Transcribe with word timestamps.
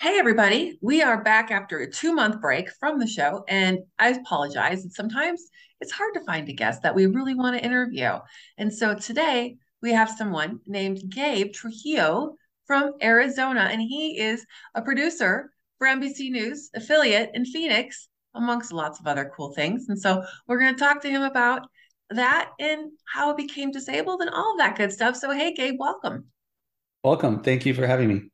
Hey, 0.00 0.16
everybody. 0.16 0.78
We 0.80 1.02
are 1.02 1.24
back 1.24 1.50
after 1.50 1.80
a 1.80 1.90
two 1.90 2.14
month 2.14 2.40
break 2.40 2.70
from 2.78 3.00
the 3.00 3.06
show. 3.08 3.42
And 3.48 3.80
I 3.98 4.10
apologize. 4.10 4.86
Sometimes 4.94 5.50
it's 5.80 5.90
hard 5.90 6.14
to 6.14 6.20
find 6.20 6.48
a 6.48 6.52
guest 6.52 6.82
that 6.82 6.94
we 6.94 7.06
really 7.06 7.34
want 7.34 7.56
to 7.56 7.64
interview. 7.64 8.10
And 8.58 8.72
so 8.72 8.94
today 8.94 9.56
we 9.82 9.92
have 9.92 10.08
someone 10.08 10.60
named 10.68 11.02
Gabe 11.08 11.52
Trujillo 11.52 12.36
from 12.64 12.92
Arizona, 13.02 13.62
and 13.72 13.82
he 13.82 14.20
is 14.20 14.46
a 14.76 14.82
producer 14.82 15.50
for 15.78 15.88
NBC 15.88 16.30
News 16.30 16.70
affiliate 16.76 17.32
in 17.34 17.44
Phoenix, 17.44 18.06
amongst 18.36 18.72
lots 18.72 19.00
of 19.00 19.08
other 19.08 19.32
cool 19.36 19.52
things. 19.52 19.86
And 19.88 20.00
so 20.00 20.22
we're 20.46 20.60
going 20.60 20.76
to 20.76 20.80
talk 20.80 21.02
to 21.02 21.10
him 21.10 21.22
about 21.22 21.62
that 22.10 22.50
and 22.60 22.92
how 23.04 23.32
it 23.32 23.36
became 23.36 23.72
disabled 23.72 24.20
and 24.20 24.30
all 24.30 24.52
of 24.52 24.58
that 24.58 24.76
good 24.76 24.92
stuff. 24.92 25.16
So, 25.16 25.32
hey, 25.32 25.54
Gabe, 25.54 25.74
welcome. 25.76 26.26
Welcome. 27.02 27.42
Thank 27.42 27.66
you 27.66 27.74
for 27.74 27.84
having 27.84 28.06
me. 28.06 28.30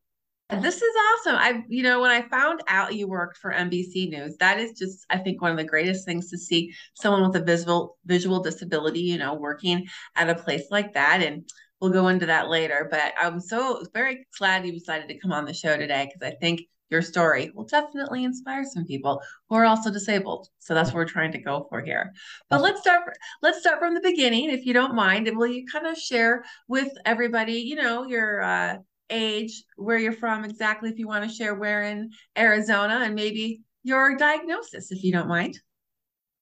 This 0.50 0.76
is 0.76 0.94
awesome. 0.96 1.36
I, 1.36 1.62
you 1.68 1.82
know, 1.82 2.02
when 2.02 2.10
I 2.10 2.20
found 2.28 2.60
out 2.68 2.94
you 2.94 3.08
worked 3.08 3.38
for 3.38 3.50
NBC 3.50 4.10
News, 4.10 4.36
that 4.38 4.58
is 4.58 4.72
just, 4.78 5.06
I 5.08 5.16
think, 5.16 5.40
one 5.40 5.50
of 5.50 5.56
the 5.56 5.64
greatest 5.64 6.04
things 6.04 6.28
to 6.30 6.38
see 6.38 6.74
someone 6.94 7.26
with 7.26 7.40
a 7.40 7.44
visual 7.44 7.96
visual 8.04 8.42
disability, 8.42 9.00
you 9.00 9.16
know, 9.16 9.34
working 9.34 9.86
at 10.16 10.28
a 10.28 10.34
place 10.34 10.64
like 10.70 10.92
that. 10.94 11.22
And 11.22 11.48
we'll 11.80 11.92
go 11.92 12.08
into 12.08 12.26
that 12.26 12.50
later. 12.50 12.86
But 12.90 13.14
I'm 13.18 13.40
so 13.40 13.86
very 13.94 14.26
glad 14.38 14.66
you 14.66 14.72
decided 14.72 15.08
to 15.08 15.18
come 15.18 15.32
on 15.32 15.46
the 15.46 15.54
show 15.54 15.78
today 15.78 16.10
because 16.12 16.30
I 16.30 16.36
think 16.36 16.60
your 16.90 17.00
story 17.00 17.50
will 17.54 17.64
definitely 17.64 18.22
inspire 18.22 18.64
some 18.64 18.84
people 18.84 19.22
who 19.48 19.56
are 19.56 19.64
also 19.64 19.90
disabled. 19.90 20.48
So 20.58 20.74
that's 20.74 20.90
what 20.90 20.96
we're 20.96 21.04
trying 21.06 21.32
to 21.32 21.38
go 21.38 21.66
for 21.70 21.80
here. 21.80 22.12
But 22.50 22.60
let's 22.60 22.82
start. 22.82 23.16
Let's 23.40 23.60
start 23.60 23.78
from 23.78 23.94
the 23.94 24.00
beginning, 24.00 24.50
if 24.50 24.66
you 24.66 24.74
don't 24.74 24.94
mind. 24.94 25.26
And 25.26 25.38
will 25.38 25.46
you 25.46 25.64
kind 25.66 25.86
of 25.86 25.96
share 25.96 26.44
with 26.68 26.92
everybody, 27.06 27.54
you 27.54 27.76
know, 27.76 28.04
your 28.04 28.42
uh, 28.42 28.76
age, 29.10 29.64
where 29.76 29.98
you're 29.98 30.12
from 30.12 30.44
exactly, 30.44 30.90
if 30.90 30.98
you 30.98 31.06
want 31.06 31.28
to 31.28 31.34
share 31.34 31.54
where 31.54 31.82
in 31.82 32.10
Arizona, 32.36 33.00
and 33.02 33.14
maybe 33.14 33.62
your 33.82 34.16
diagnosis, 34.16 34.90
if 34.90 35.04
you 35.04 35.12
don't 35.12 35.28
mind. 35.28 35.60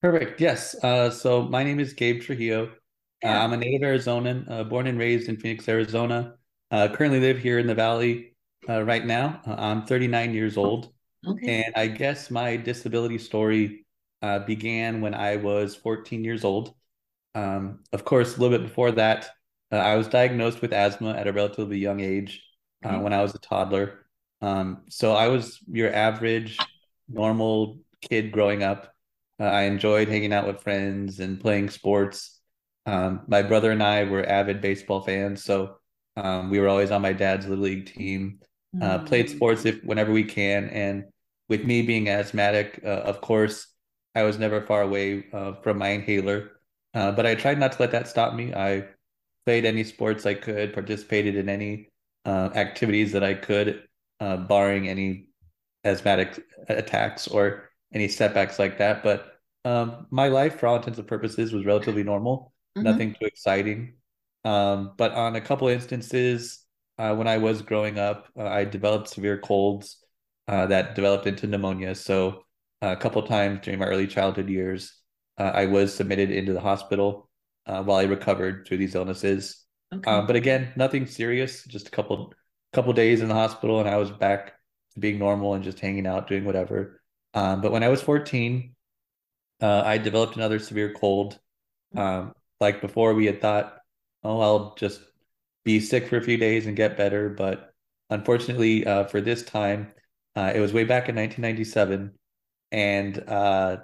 Perfect. 0.01 0.41
Yes. 0.41 0.75
Uh, 0.83 1.11
so 1.11 1.43
my 1.43 1.63
name 1.63 1.79
is 1.79 1.93
Gabe 1.93 2.21
Trujillo. 2.21 2.65
Uh, 2.65 2.69
yeah. 3.23 3.41
Uh, 3.41 3.45
I'm 3.45 3.53
a 3.53 3.57
native 3.57 3.83
Arizonan, 3.83 4.51
uh, 4.51 4.65
born 4.65 4.89
and 4.89 4.99
raised 4.99 5.29
in 5.29 5.37
Phoenix, 5.37 5.69
Arizona. 5.69 6.35
Uh, 6.73 6.89
currently 6.89 7.21
live 7.21 7.39
here 7.39 7.59
in 7.59 7.67
the 7.67 7.75
Valley 7.75 8.35
uh, 8.69 8.83
right 8.83 9.05
now. 9.07 9.41
I'm 9.47 9.87
39 9.87 10.35
years 10.35 10.57
old. 10.57 10.93
Okay. 11.27 11.63
And 11.65 11.75
I 11.77 11.87
guess 11.87 12.31
my 12.31 12.57
disability 12.57 13.19
story 13.19 13.87
began 14.47 15.01
when 15.01 15.15
I 15.15 15.37
was 15.37 15.77
14 15.77 16.25
years 16.25 16.45
old. 16.45 16.75
Um, 17.35 17.81
of 17.93 18.05
course, 18.05 18.37
a 18.37 18.41
little 18.41 18.59
bit 18.59 18.67
before 18.67 18.91
that, 18.93 19.31
I 19.71 19.95
was 19.95 20.09
diagnosed 20.09 20.61
with 20.61 20.73
asthma 20.73 21.13
at 21.13 21.29
a 21.29 21.33
relatively 21.33 21.79
young 21.79 22.01
age 22.01 22.43
uh, 22.85 22.99
when 22.99 23.13
I 23.13 23.23
was 23.23 23.35
a 23.35 23.39
toddler. 23.39 24.07
Um, 24.41 24.83
so 24.89 25.13
I 25.13 25.29
was 25.29 25.59
your 25.71 25.95
average, 25.95 26.59
normal 27.09 27.79
kid 28.01 28.33
growing 28.33 28.63
up. 28.63 28.93
Uh, 29.41 29.45
I 29.45 29.63
enjoyed 29.63 30.09
hanging 30.09 30.33
out 30.33 30.47
with 30.47 30.63
friends 30.63 31.21
and 31.21 31.41
playing 31.41 31.71
sports. 31.71 32.41
Um, 32.87 33.23
my 33.29 33.43
brother 33.43 33.71
and 33.71 33.83
I 33.83 34.05
were 34.05 34.29
avid 34.29 34.61
baseball 34.61 35.03
fans, 35.03 35.45
so 35.45 35.77
um, 36.17 36.51
we 36.51 36.59
were 36.59 36.69
always 36.69 36.91
on 36.91 37.03
my 37.03 37.13
dad's 37.13 37.47
little 37.47 37.65
league 37.65 37.87
team. 37.87 38.41
Uh, 38.81 38.99
mm. 38.99 39.07
Played 39.07 39.31
sports 39.31 39.65
if 39.65 39.83
whenever 39.85 40.13
we 40.13 40.25
can, 40.25 40.69
and 40.71 41.05
with 41.49 41.65
me 41.65 41.83
being 41.83 42.09
asthmatic, 42.09 42.81
uh, 42.85 42.89
of 42.89 43.21
course, 43.21 43.69
I 44.15 44.25
was 44.25 44.39
never 44.39 44.61
far 44.61 44.83
away 44.83 45.27
uh, 45.33 45.53
from 45.63 45.79
my 45.79 45.91
inhaler. 45.91 46.53
Uh, 46.95 47.13
but 47.13 47.27
I 47.27 47.35
tried 47.35 47.59
not 47.59 47.73
to 47.73 47.83
let 47.83 47.93
that 47.93 48.09
stop 48.09 48.35
me. 48.35 48.53
I 48.55 48.87
played 49.47 49.65
any 49.65 49.85
sports 49.85 50.27
I 50.27 50.35
could, 50.35 50.75
participated 50.75 51.37
in 51.37 51.49
any 51.49 51.92
uh, 52.25 52.51
activities 52.55 53.13
that 53.13 53.25
I 53.25 53.35
could, 53.35 53.83
uh, 54.21 54.37
barring 54.37 54.89
any 54.89 55.27
asthmatic 55.85 56.41
attacks 56.69 57.27
or 57.29 57.71
any 57.93 58.09
setbacks 58.09 58.59
like 58.59 58.79
that. 58.79 59.03
But 59.03 59.33
um, 59.65 60.07
my 60.11 60.29
life, 60.29 60.59
for 60.59 60.67
all 60.67 60.77
intents 60.77 60.99
and 60.99 61.09
purposes, 61.09 61.53
was 61.53 61.67
relatively 61.67 62.03
normal. 62.03 62.53
Mm-hmm. 62.77 62.85
Nothing 62.85 63.13
too 63.15 63.27
exciting. 63.27 63.95
Um, 64.45 64.93
but 64.97 65.13
on 65.13 65.37
a 65.37 65.41
couple 65.41 65.69
instances, 65.69 66.65
uh, 66.99 67.15
when 67.15 67.29
I 67.29 67.39
was 67.39 67.63
growing 67.63 67.99
up, 67.99 68.29
uh, 68.39 68.47
I 68.47 68.65
developed 68.65 69.09
severe 69.09 69.39
colds 69.39 69.99
uh, 70.49 70.67
that 70.67 70.95
developed 70.95 71.27
into 71.27 71.47
pneumonia. 71.47 71.95
So 71.95 72.45
a 72.81 72.97
couple 72.97 73.23
times 73.23 73.61
during 73.63 73.79
my 73.79 73.87
early 73.87 74.07
childhood 74.07 74.49
years, 74.49 74.93
uh, 75.39 75.53
I 75.55 75.67
was 75.67 75.95
submitted 75.95 76.31
into 76.31 76.53
the 76.53 76.61
hospital 76.61 77.29
while 77.65 77.93
I 77.93 78.05
recovered 78.05 78.67
through 78.67 78.79
these 78.79 78.95
illnesses. 78.95 79.65
Okay. 79.93 80.11
Um, 80.11 80.27
but 80.27 80.37
again, 80.37 80.73
nothing 80.77 81.07
serious. 81.07 81.65
Just 81.65 81.89
a 81.89 81.91
couple 81.91 82.33
couple 82.73 82.93
days 82.93 83.21
in 83.21 83.29
the 83.29 83.35
hospital, 83.35 83.81
and 83.81 83.89
I 83.89 83.97
was 83.97 84.11
back 84.11 84.55
to 84.95 85.01
being 85.01 85.19
normal 85.19 85.55
and 85.55 85.65
just 85.65 85.81
hanging 85.81 86.07
out, 86.07 86.29
doing 86.29 86.45
whatever. 86.45 87.01
Um, 87.35 87.61
but 87.61 87.73
when 87.73 87.83
I 87.83 87.89
was 87.89 88.03
14, 88.03 88.75
uh, 89.61 89.83
I 89.85 89.99
developed 89.99 90.37
another 90.37 90.59
severe 90.59 90.93
cold. 90.95 91.39
Um, 91.97 92.35
like 92.61 92.81
before, 92.81 93.15
we 93.15 93.27
had 93.27 93.41
thought, 93.41 93.79
oh, 94.25 94.41
I'll 94.41 94.75
just 94.77 95.01
be 95.65 95.81
sick 95.81 96.09
for 96.09 96.17
a 96.17 96.23
few 96.23 96.37
days 96.39 96.67
and 96.67 96.77
get 96.77 96.97
better. 96.97 97.29
But 97.31 97.73
unfortunately, 98.11 98.87
uh, 98.87 99.05
for 99.05 99.21
this 99.21 99.43
time, 99.43 99.93
uh, 100.37 100.53
it 100.55 100.61
was 100.61 100.73
way 100.73 100.85
back 100.85 101.09
in 101.09 101.17
1997, 101.17 102.13
and 102.73 103.25
uh, 103.29 103.79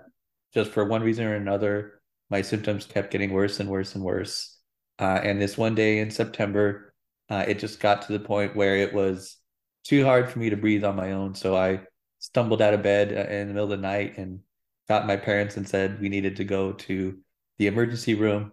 just 0.54 0.70
for 0.72 0.84
one 0.84 1.02
reason 1.02 1.26
or 1.26 1.34
another, 1.34 2.00
my 2.30 2.42
symptoms 2.42 2.86
kept 2.86 3.10
getting 3.10 3.32
worse 3.32 3.60
and 3.60 3.68
worse 3.68 3.94
and 3.94 4.04
worse. 4.04 4.57
Uh, 4.98 5.20
and 5.22 5.40
this 5.40 5.56
one 5.56 5.74
day 5.74 5.98
in 5.98 6.10
September, 6.10 6.92
uh, 7.30 7.44
it 7.46 7.58
just 7.58 7.80
got 7.80 8.02
to 8.02 8.12
the 8.12 8.20
point 8.20 8.56
where 8.56 8.76
it 8.76 8.92
was 8.92 9.36
too 9.84 10.04
hard 10.04 10.30
for 10.30 10.38
me 10.38 10.50
to 10.50 10.56
breathe 10.56 10.84
on 10.84 10.96
my 10.96 11.12
own. 11.12 11.34
So 11.34 11.56
I 11.56 11.80
stumbled 12.18 12.60
out 12.60 12.74
of 12.74 12.82
bed 12.82 13.12
uh, 13.12 13.30
in 13.32 13.48
the 13.48 13.54
middle 13.54 13.72
of 13.72 13.80
the 13.80 13.86
night 13.86 14.18
and 14.18 14.40
got 14.88 15.06
my 15.06 15.16
parents 15.16 15.56
and 15.56 15.68
said 15.68 16.00
we 16.00 16.08
needed 16.08 16.36
to 16.36 16.44
go 16.44 16.72
to 16.72 17.18
the 17.58 17.66
emergency 17.66 18.14
room. 18.14 18.52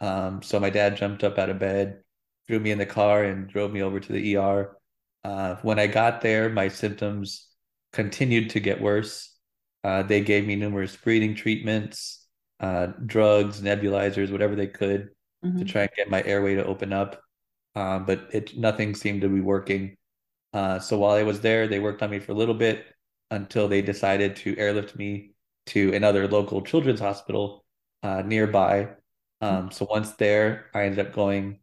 Um, 0.00 0.42
so 0.42 0.60
my 0.60 0.70
dad 0.70 0.96
jumped 0.96 1.24
up 1.24 1.38
out 1.38 1.50
of 1.50 1.58
bed, 1.58 2.02
threw 2.46 2.60
me 2.60 2.70
in 2.70 2.78
the 2.78 2.86
car, 2.86 3.24
and 3.24 3.48
drove 3.48 3.72
me 3.72 3.82
over 3.82 4.00
to 4.00 4.12
the 4.12 4.36
ER. 4.36 4.76
Uh, 5.24 5.56
when 5.62 5.78
I 5.78 5.86
got 5.86 6.20
there, 6.20 6.48
my 6.48 6.68
symptoms 6.68 7.48
continued 7.92 8.50
to 8.50 8.60
get 8.60 8.80
worse. 8.80 9.34
Uh, 9.82 10.02
they 10.02 10.20
gave 10.20 10.46
me 10.46 10.56
numerous 10.56 10.96
breathing 10.96 11.34
treatments, 11.34 12.26
uh, 12.60 12.88
drugs, 13.04 13.60
nebulizers, 13.60 14.30
whatever 14.30 14.54
they 14.54 14.66
could 14.66 15.10
mm-hmm. 15.44 15.58
to 15.58 15.64
try 15.64 15.82
and 15.82 15.90
get 15.96 16.10
my 16.10 16.22
airway 16.24 16.54
to 16.54 16.64
open 16.64 16.92
up. 16.92 17.22
Um, 17.74 18.04
but 18.04 18.28
it 18.32 18.56
nothing 18.56 18.94
seemed 18.94 19.20
to 19.22 19.28
be 19.28 19.40
working. 19.40 19.96
Uh, 20.52 20.78
so 20.78 20.98
while 20.98 21.12
I 21.12 21.22
was 21.22 21.40
there, 21.40 21.68
they 21.68 21.78
worked 21.78 22.02
on 22.02 22.10
me 22.10 22.18
for 22.18 22.32
a 22.32 22.34
little 22.34 22.54
bit 22.54 22.86
until 23.30 23.68
they 23.68 23.80
decided 23.80 24.34
to 24.36 24.56
airlift 24.58 24.96
me 24.96 25.32
to 25.66 25.94
another 25.94 26.26
local 26.26 26.62
children's 26.62 26.98
hospital 27.00 27.64
uh, 28.02 28.22
nearby. 28.22 28.88
Um, 29.40 29.70
so 29.70 29.86
once 29.88 30.12
there, 30.12 30.66
I 30.74 30.84
ended 30.84 31.06
up 31.06 31.12
going 31.12 31.60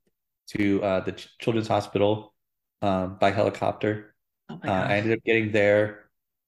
to 0.55 0.81
uh, 0.81 0.99
the 1.01 1.11
ch- 1.11 1.29
children's 1.39 1.67
hospital 1.67 2.33
um, 2.81 3.17
by 3.19 3.31
helicopter. 3.31 4.15
Oh 4.49 4.59
uh, 4.63 4.71
I 4.71 4.97
ended 4.97 5.17
up 5.17 5.23
getting 5.25 5.51
there. 5.51 6.05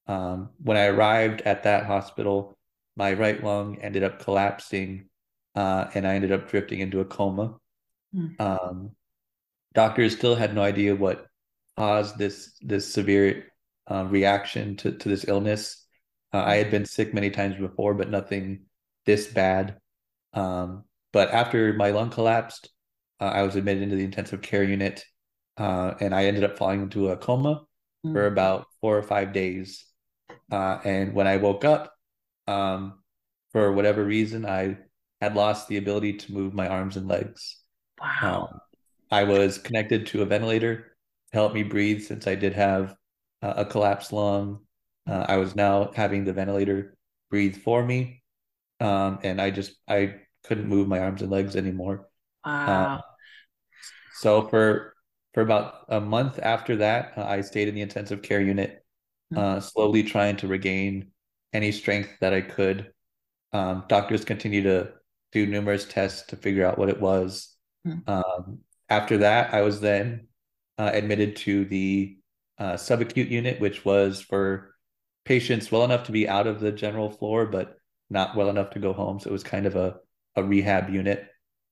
Um, 0.07 0.49
when 0.63 0.77
I 0.77 0.85
arrived 0.85 1.41
at 1.41 1.63
that 1.63 1.85
hospital, 1.85 2.57
my 2.95 3.13
right 3.13 3.43
lung 3.43 3.77
ended 3.81 4.03
up 4.03 4.19
collapsing 4.19 5.08
uh, 5.55 5.87
and 5.93 6.07
I 6.07 6.15
ended 6.15 6.31
up 6.31 6.49
drifting 6.49 6.79
into 6.79 6.99
a 6.99 7.05
coma. 7.05 7.55
Mm-hmm. 8.15 8.41
Um, 8.41 8.91
doctors 9.73 10.15
still 10.15 10.35
had 10.35 10.55
no 10.55 10.61
idea 10.61 10.95
what 10.95 11.27
caused 11.77 12.17
this 12.17 12.57
this 12.61 12.91
severe 12.91 13.45
uh, 13.89 14.05
reaction 14.05 14.75
to 14.77 14.91
to 14.91 15.09
this 15.09 15.27
illness. 15.27 15.85
Uh, 16.33 16.43
I 16.43 16.55
had 16.57 16.71
been 16.71 16.85
sick 16.85 17.13
many 17.13 17.29
times 17.29 17.57
before, 17.57 17.93
but 17.93 18.09
nothing 18.09 18.65
this 19.05 19.27
bad. 19.27 19.77
Um, 20.33 20.83
but 21.11 21.31
after 21.31 21.73
my 21.73 21.89
lung 21.91 22.11
collapsed, 22.11 22.69
uh, 23.19 23.25
I 23.25 23.43
was 23.43 23.55
admitted 23.55 23.83
into 23.83 23.95
the 23.95 24.03
intensive 24.03 24.41
care 24.41 24.63
unit, 24.63 25.03
uh, 25.57 25.95
and 25.99 26.13
I 26.13 26.25
ended 26.25 26.43
up 26.43 26.57
falling 26.57 26.83
into 26.83 27.09
a 27.09 27.17
coma 27.17 27.55
mm-hmm. 28.05 28.13
for 28.13 28.27
about 28.27 28.67
four 28.81 28.97
or 28.97 29.03
five 29.03 29.33
days. 29.33 29.85
Uh, 30.51 30.79
and 30.83 31.13
when 31.13 31.27
I 31.27 31.37
woke 31.37 31.65
up, 31.65 31.93
um, 32.47 32.99
for 33.51 33.71
whatever 33.71 34.03
reason, 34.03 34.45
I 34.45 34.77
had 35.21 35.35
lost 35.35 35.67
the 35.67 35.77
ability 35.77 36.13
to 36.13 36.33
move 36.33 36.53
my 36.53 36.67
arms 36.67 36.97
and 36.97 37.07
legs. 37.07 37.57
Wow. 37.99 38.49
Um, 38.51 38.59
I 39.11 39.23
was 39.23 39.57
connected 39.57 40.07
to 40.07 40.21
a 40.21 40.25
ventilator 40.25 40.75
to 41.31 41.33
help 41.33 41.53
me 41.53 41.63
breathe 41.63 42.01
since 42.03 42.27
I 42.27 42.35
did 42.35 42.53
have 42.53 42.95
uh, 43.41 43.53
a 43.57 43.65
collapsed 43.65 44.13
lung. 44.13 44.59
Uh, 45.07 45.25
I 45.27 45.37
was 45.37 45.55
now 45.55 45.91
having 45.95 46.23
the 46.23 46.33
ventilator 46.33 46.95
breathe 47.29 47.57
for 47.57 47.83
me. 47.83 48.23
Um, 48.79 49.19
and 49.23 49.41
I 49.41 49.51
just, 49.51 49.73
I 49.87 50.15
couldn't 50.45 50.69
move 50.69 50.87
my 50.87 50.99
arms 50.99 51.21
and 51.21 51.31
legs 51.31 51.55
anymore. 51.55 52.07
Wow. 52.45 52.95
Uh, 52.95 53.01
so 54.13 54.47
for, 54.47 54.93
for 55.33 55.41
about 55.41 55.85
a 55.89 55.99
month 55.99 56.39
after 56.41 56.77
that, 56.77 57.13
uh, 57.17 57.23
I 57.23 57.41
stayed 57.41 57.67
in 57.67 57.75
the 57.75 57.81
intensive 57.81 58.21
care 58.21 58.41
unit, 58.41 58.83
mm-hmm. 59.33 59.59
slowly 59.59 60.03
trying 60.03 60.37
to 60.37 60.47
regain 60.47 61.11
any 61.51 61.71
strength 61.71 62.11
that 62.21 62.33
I 62.33 62.41
could. 62.41 62.91
Um, 63.51 63.83
doctors 63.87 64.23
continue 64.23 64.63
to 64.63 64.93
do 65.31 65.45
numerous 65.45 65.85
tests 65.85 66.27
to 66.27 66.35
figure 66.35 66.65
out 66.65 66.77
what 66.77 66.89
it 66.89 66.99
was. 66.99 67.55
Mm-hmm. 67.85 68.09
Um, 68.09 68.59
after 68.89 69.19
that, 69.19 69.53
I 69.53 69.61
was 69.61 69.79
then 69.79 70.27
uh, 70.77 70.91
admitted 70.93 71.35
to 71.37 71.65
the 71.65 72.17
uh, 72.57 72.73
subacute 72.73 73.29
unit, 73.29 73.59
which 73.59 73.85
was 73.85 74.21
for 74.21 74.75
patients 75.25 75.71
well 75.71 75.83
enough 75.83 76.05
to 76.05 76.11
be 76.11 76.27
out 76.27 76.47
of 76.47 76.59
the 76.59 76.71
general 76.71 77.09
floor, 77.09 77.45
but 77.45 77.77
not 78.09 78.35
well 78.35 78.49
enough 78.49 78.71
to 78.71 78.79
go 78.79 78.93
home. 78.93 79.19
So 79.19 79.29
it 79.29 79.33
was 79.33 79.43
kind 79.43 79.65
of 79.65 79.75
a, 79.75 79.97
a 80.35 80.43
rehab 80.43 80.89
unit. 80.89 81.27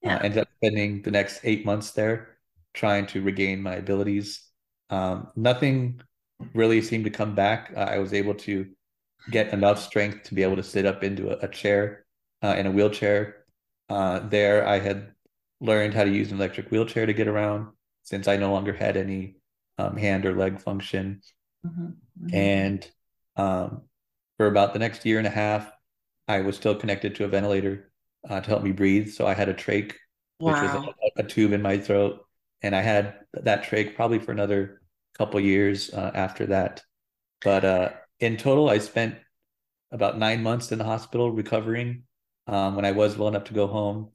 Uh, 0.05 0.09
yeah. 0.09 0.15
Uh, 0.15 0.19
ended 0.19 0.39
up 0.39 0.47
spending 0.57 1.01
the 1.01 1.11
next 1.11 1.41
eight 1.43 1.65
months 1.65 1.91
there 1.91 2.37
trying 2.73 3.07
to 3.07 3.21
regain 3.21 3.61
my 3.61 3.75
abilities. 3.75 4.43
Um, 4.89 5.29
nothing 5.35 6.01
really 6.53 6.81
seemed 6.81 7.05
to 7.05 7.09
come 7.09 7.33
back. 7.33 7.73
Uh, 7.75 7.79
I 7.79 7.97
was 7.97 8.13
able 8.13 8.35
to 8.35 8.67
get 9.31 9.51
enough 9.51 9.81
strength 9.81 10.23
to 10.23 10.35
be 10.35 10.43
able 10.43 10.55
to 10.57 10.63
sit 10.63 10.85
up 10.85 11.03
into 11.03 11.31
a, 11.31 11.45
a 11.45 11.47
chair 11.47 12.05
uh, 12.43 12.55
in 12.57 12.67
a 12.67 12.71
wheelchair. 12.71 13.45
Uh, 13.89 14.19
there, 14.19 14.67
I 14.67 14.79
had 14.79 15.11
learned 15.59 15.93
how 15.93 16.03
to 16.03 16.11
use 16.11 16.31
an 16.31 16.37
electric 16.37 16.69
wheelchair 16.69 17.05
to 17.05 17.13
get 17.13 17.27
around 17.27 17.67
since 18.03 18.27
I 18.27 18.37
no 18.37 18.51
longer 18.51 18.73
had 18.73 18.97
any 18.97 19.37
um, 19.77 19.97
hand 19.97 20.25
or 20.25 20.35
leg 20.35 20.59
function. 20.59 21.21
Mm-hmm. 21.65 21.85
Mm-hmm. 21.85 22.35
And 22.35 22.91
um, 23.35 23.81
for 24.37 24.47
about 24.47 24.73
the 24.73 24.79
next 24.79 25.05
year 25.05 25.17
and 25.17 25.27
a 25.27 25.31
half, 25.31 25.71
I 26.27 26.41
was 26.41 26.55
still 26.55 26.75
connected 26.75 27.15
to 27.15 27.25
a 27.25 27.27
ventilator 27.27 27.91
uh, 28.29 28.41
to 28.41 28.47
help 28.49 28.63
me 28.63 28.71
breathe. 28.71 29.09
So 29.09 29.25
I 29.25 29.33
had 29.33 29.49
a 29.49 29.53
trach, 29.53 29.93
wow. 30.39 30.53
which 30.53 30.73
was 30.73 30.93
a, 31.17 31.21
a, 31.21 31.23
tube 31.23 31.53
in 31.53 31.61
my 31.61 31.77
throat, 31.77 32.25
and 32.61 32.75
I 32.75 32.81
had 32.81 33.15
that 33.33 33.63
trach 33.63 33.95
probably 33.95 34.19
for 34.19 34.31
another 34.31 34.81
couple 35.17 35.39
years 35.39 35.93
uh, 35.93 36.11
after 36.13 36.47
that. 36.47 36.81
But 37.41 37.65
uh, 37.65 37.89
in 38.19 38.37
total, 38.37 38.69
I 38.69 38.79
spent 38.79 39.15
about 39.91 40.17
nine 40.17 40.43
months 40.43 40.71
in 40.71 40.79
the 40.79 40.83
hospital 40.83 41.31
recovering. 41.31 42.03
Um, 42.47 42.75
when 42.75 42.85
I 42.85 42.91
was 42.91 43.17
well 43.17 43.27
enough 43.27 43.45
to 43.45 43.53
go 43.53 43.67
home, 43.67 44.11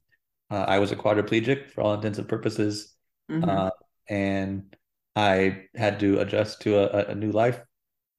uh, 0.51 0.65
I 0.69 0.79
was 0.79 0.93
a 0.93 0.97
quadriplegic 0.97 1.71
for 1.71 1.83
all 1.83 1.95
intents 1.95 2.19
and 2.19 2.29
purposes, 2.29 2.95
mm-hmm. 3.31 3.49
Uh, 3.49 3.71
and 4.09 4.75
I 5.15 5.65
had 5.75 6.01
to 6.01 6.21
adjust 6.21 6.63
to 6.63 6.79
a, 6.79 7.11
a, 7.11 7.15
new 7.15 7.31
life. 7.31 7.61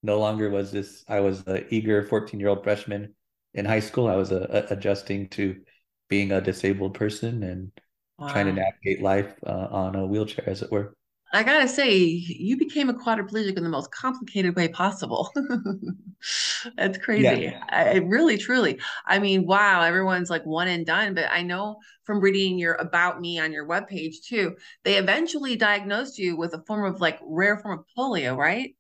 No 0.04 0.20
longer 0.20 0.50
was 0.50 0.72
this. 0.72 1.04
I 1.08 1.20
was 1.20 1.46
an 1.48 1.66
eager 1.70 2.04
fourteen-year-old 2.04 2.64
freshman 2.64 3.14
in 3.54 3.66
high 3.66 3.80
school. 3.80 4.08
I 4.08 4.16
was 4.16 4.32
uh, 4.32 4.68
adjusting 4.70 5.30
to 5.30 5.62
being 6.10 6.32
a 6.32 6.42
disabled 6.42 6.94
person 6.94 7.44
and 7.44 7.72
wow. 8.18 8.28
trying 8.28 8.46
to 8.48 8.54
navigate 8.54 9.02
life 9.02 9.34
uh, 9.46 9.68
on 9.72 9.96
a 9.96 10.06
wheelchair, 10.06 10.48
as 10.48 10.62
it 10.62 10.72
were. 10.72 10.96
I 11.34 11.42
gotta 11.44 11.68
say, 11.68 11.98
you 11.98 12.58
became 12.58 12.90
a 12.90 12.94
quadriplegic 12.94 13.58
in 13.58 13.64
the 13.64 13.70
most 13.70 13.92
complicated 13.92 14.56
way 14.56 14.68
possible. 14.68 15.32
That's 16.78 16.98
crazy. 17.00 17.52
Yeah. 17.52 17.64
I 17.70 17.96
really, 17.98 18.38
truly. 18.38 18.80
I 19.06 19.20
mean, 19.20 19.46
wow, 19.46 19.82
everyone's 19.82 20.30
like 20.30 20.46
one 20.46 20.68
and 20.68 20.86
done. 20.86 21.16
But 21.16 21.32
I 21.32 21.42
know 21.42 21.80
from 22.04 22.20
reading 22.20 22.60
your 22.60 22.76
about 22.76 23.20
me 23.20 23.40
on 23.40 23.52
your 23.52 23.68
webpage 23.68 24.24
too, 24.24 24.56
they 24.84 24.98
eventually 24.98 25.56
diagnosed 25.56 26.20
you 26.20 26.38
with 26.38 26.54
a 26.54 26.64
form 26.68 26.86
of 26.86 27.02
like 27.02 27.20
rare 27.24 27.58
form 27.58 27.80
of 27.80 27.86
polio, 27.98 28.38
right? 28.38 28.76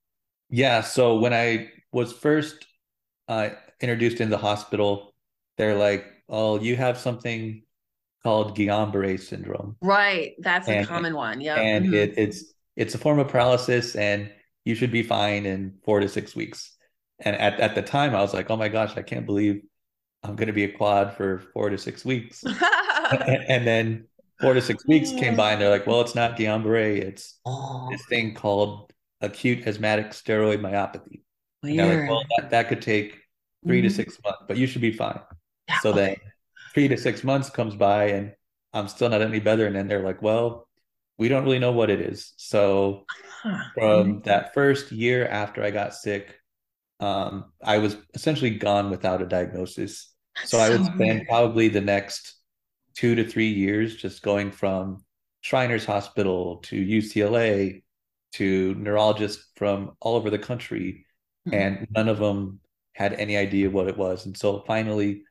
Yeah. 0.50 0.81
So 0.81 1.17
when 1.19 1.33
I 1.33 1.71
was 1.91 2.13
first 2.13 2.65
uh, 3.27 3.51
introduced 3.81 4.21
in 4.21 4.29
the 4.29 4.38
hospital, 4.38 5.13
they're 5.57 5.75
like, 5.75 6.05
"Oh, 6.29 6.59
you 6.59 6.75
have 6.75 6.97
something 6.97 7.63
called 8.23 8.57
Guillain-Barré 8.57 9.19
syndrome. 9.19 9.75
Right, 9.81 10.33
that's 10.39 10.67
and, 10.67 10.85
a 10.85 10.87
common 10.87 11.15
one. 11.15 11.41
Yeah, 11.41 11.55
and 11.55 11.85
mm-hmm. 11.85 11.93
it, 11.93 12.13
it's 12.17 12.53
it's 12.75 12.95
a 12.95 12.97
form 12.97 13.19
of 13.19 13.27
paralysis, 13.27 13.95
and 13.95 14.31
you 14.65 14.75
should 14.75 14.91
be 14.91 15.03
fine 15.03 15.45
in 15.45 15.75
four 15.83 15.99
to 15.99 16.07
six 16.07 16.35
weeks. 16.35 16.75
And 17.19 17.35
at 17.35 17.59
at 17.59 17.75
the 17.75 17.81
time, 17.81 18.15
I 18.15 18.21
was 18.21 18.33
like, 18.33 18.49
oh 18.49 18.57
my 18.57 18.69
gosh, 18.69 18.95
I 18.97 19.01
can't 19.01 19.25
believe 19.25 19.61
I'm 20.23 20.35
going 20.35 20.47
to 20.47 20.53
be 20.53 20.63
a 20.63 20.71
quad 20.71 21.15
for 21.15 21.43
four 21.53 21.69
to 21.69 21.77
six 21.77 22.05
weeks. 22.05 22.43
and, 23.11 23.45
and, 23.49 23.67
then 23.67 24.07
four 24.39 24.53
to 24.53 24.61
six 24.61 24.85
weeks 24.87 25.11
came 25.11 25.35
by, 25.35 25.51
and 25.51 25.61
they're 25.61 25.69
like, 25.69 25.85
well, 25.85 26.01
it's 26.01 26.15
not 26.15 26.37
Guillain-Barré, 26.37 26.97
it's 26.99 27.39
oh. 27.45 27.89
this 27.91 28.05
thing 28.05 28.33
called 28.33 28.91
acute 29.21 29.67
asthmatic 29.67 30.11
steroid 30.11 30.59
myopathy. 30.59 31.21
Weird. 31.61 31.79
And 31.79 32.01
like, 32.01 32.09
well, 32.09 32.23
that, 32.37 32.49
that 32.51 32.67
could 32.69 32.81
take 32.81 33.19
3 33.65 33.79
mm-hmm. 33.79 33.87
to 33.87 33.93
six 33.93 34.17
months, 34.23 34.39
but 34.47 34.57
you 34.57 34.65
should 34.67 34.81
be 34.81 34.91
fine. 34.91 35.19
Yeah, 35.69 35.79
so 35.79 35.89
okay. 35.91 35.99
then 35.99 36.15
three 36.73 36.87
to 36.87 36.97
six 36.97 37.23
months 37.23 37.49
comes 37.49 37.75
by 37.75 38.05
and 38.05 38.33
I'm 38.73 38.87
still 38.87 39.09
not 39.09 39.21
any 39.21 39.39
better. 39.39 39.65
And 39.67 39.75
then 39.75 39.87
they're 39.87 40.03
like, 40.03 40.21
well, 40.21 40.67
we 41.17 41.27
don't 41.27 41.43
really 41.43 41.59
know 41.59 41.71
what 41.71 41.89
it 41.89 42.01
is. 42.01 42.33
So 42.37 43.05
from 43.75 44.21
that 44.21 44.53
first 44.53 44.91
year 44.91 45.27
after 45.27 45.63
I 45.63 45.71
got 45.71 45.93
sick, 45.93 46.39
um, 46.99 47.45
I 47.63 47.77
was 47.77 47.97
essentially 48.13 48.51
gone 48.51 48.89
without 48.89 49.21
a 49.21 49.25
diagnosis. 49.25 50.11
so 50.45 50.57
I 50.57 50.69
would 50.69 50.85
spend 50.85 50.99
weird. 50.99 51.27
probably 51.27 51.67
the 51.67 51.81
next 51.81 52.35
two 52.95 53.15
to 53.15 53.27
three 53.27 53.49
years 53.49 53.95
just 53.95 54.21
going 54.21 54.51
from 54.51 55.03
Shriners 55.41 55.85
Hospital 55.85 56.57
to 56.63 56.75
UCLA 56.75 57.83
to 58.33 58.73
neurologists 58.75 59.51
from 59.55 59.91
all 59.99 60.15
over 60.15 60.29
the 60.29 60.39
country, 60.39 61.05
mm-hmm. 61.47 61.55
and 61.55 61.87
none 61.91 62.09
of 62.09 62.17
them 62.17 62.59
had 62.93 63.13
any 63.13 63.37
idea 63.37 63.69
what 63.69 63.87
it 63.87 63.97
was. 63.97 64.25
And 64.25 64.35
so 64.35 64.63
finally, 64.65 65.23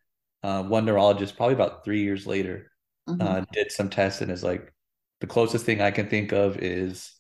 uh, 0.43 0.63
one 0.63 0.85
neurologist, 0.85 1.37
probably 1.37 1.55
about 1.55 1.85
three 1.85 2.03
years 2.03 2.27
later, 2.27 2.71
mm-hmm. 3.09 3.21
uh, 3.21 3.45
did 3.53 3.71
some 3.71 3.89
tests 3.89 4.21
and 4.21 4.31
is 4.31 4.43
like, 4.43 4.73
the 5.21 5.27
closest 5.29 5.65
thing 5.65 5.81
I 5.81 5.93
can 5.93 6.09
think 6.09 6.33
of 6.33 6.59
is 6.59 7.13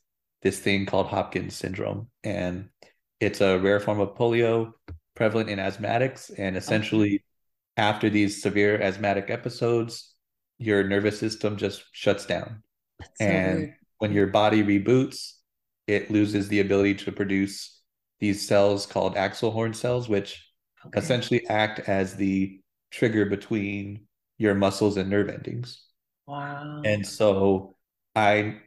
this 0.42 0.58
thing 0.58 0.86
called 0.86 1.06
Hopkins 1.06 1.54
syndrome. 1.54 2.08
And 2.24 2.68
it's 3.20 3.40
a 3.40 3.58
rare 3.58 3.78
form 3.78 4.00
of 4.00 4.16
polio 4.16 4.72
prevalent 5.14 5.48
in 5.48 5.60
asthmatics. 5.60 6.30
And 6.36 6.56
essentially, 6.56 7.14
okay. 7.14 7.22
after 7.76 8.10
these 8.10 8.42
severe 8.42 8.80
asthmatic 8.82 9.30
episodes, 9.30 10.14
your 10.58 10.82
nervous 10.82 11.18
system 11.18 11.56
just 11.56 11.84
shuts 11.92 12.26
down. 12.26 12.64
That's 12.98 13.20
and 13.20 13.60
so 13.66 13.72
when 13.98 14.12
your 14.12 14.26
body 14.26 14.64
reboots, 14.64 15.34
it 15.86 16.10
loses 16.10 16.48
the 16.48 16.58
ability 16.58 16.94
to 16.96 17.12
produce 17.12 17.80
these 18.18 18.46
cells 18.46 18.86
called 18.86 19.16
axel 19.16 19.52
horn 19.52 19.74
cells, 19.74 20.08
which 20.08 20.48
okay. 20.86 20.98
essentially 20.98 21.46
act 21.48 21.80
as 21.88 22.16
the 22.16 22.60
trigger 22.92 23.26
between 23.26 24.06
your 24.38 24.54
muscles 24.54 24.96
and 24.96 25.10
nerve 25.10 25.28
endings. 25.28 25.84
Wow. 26.26 26.82
And 26.84 27.06
so 27.06 27.76
I 28.14 28.60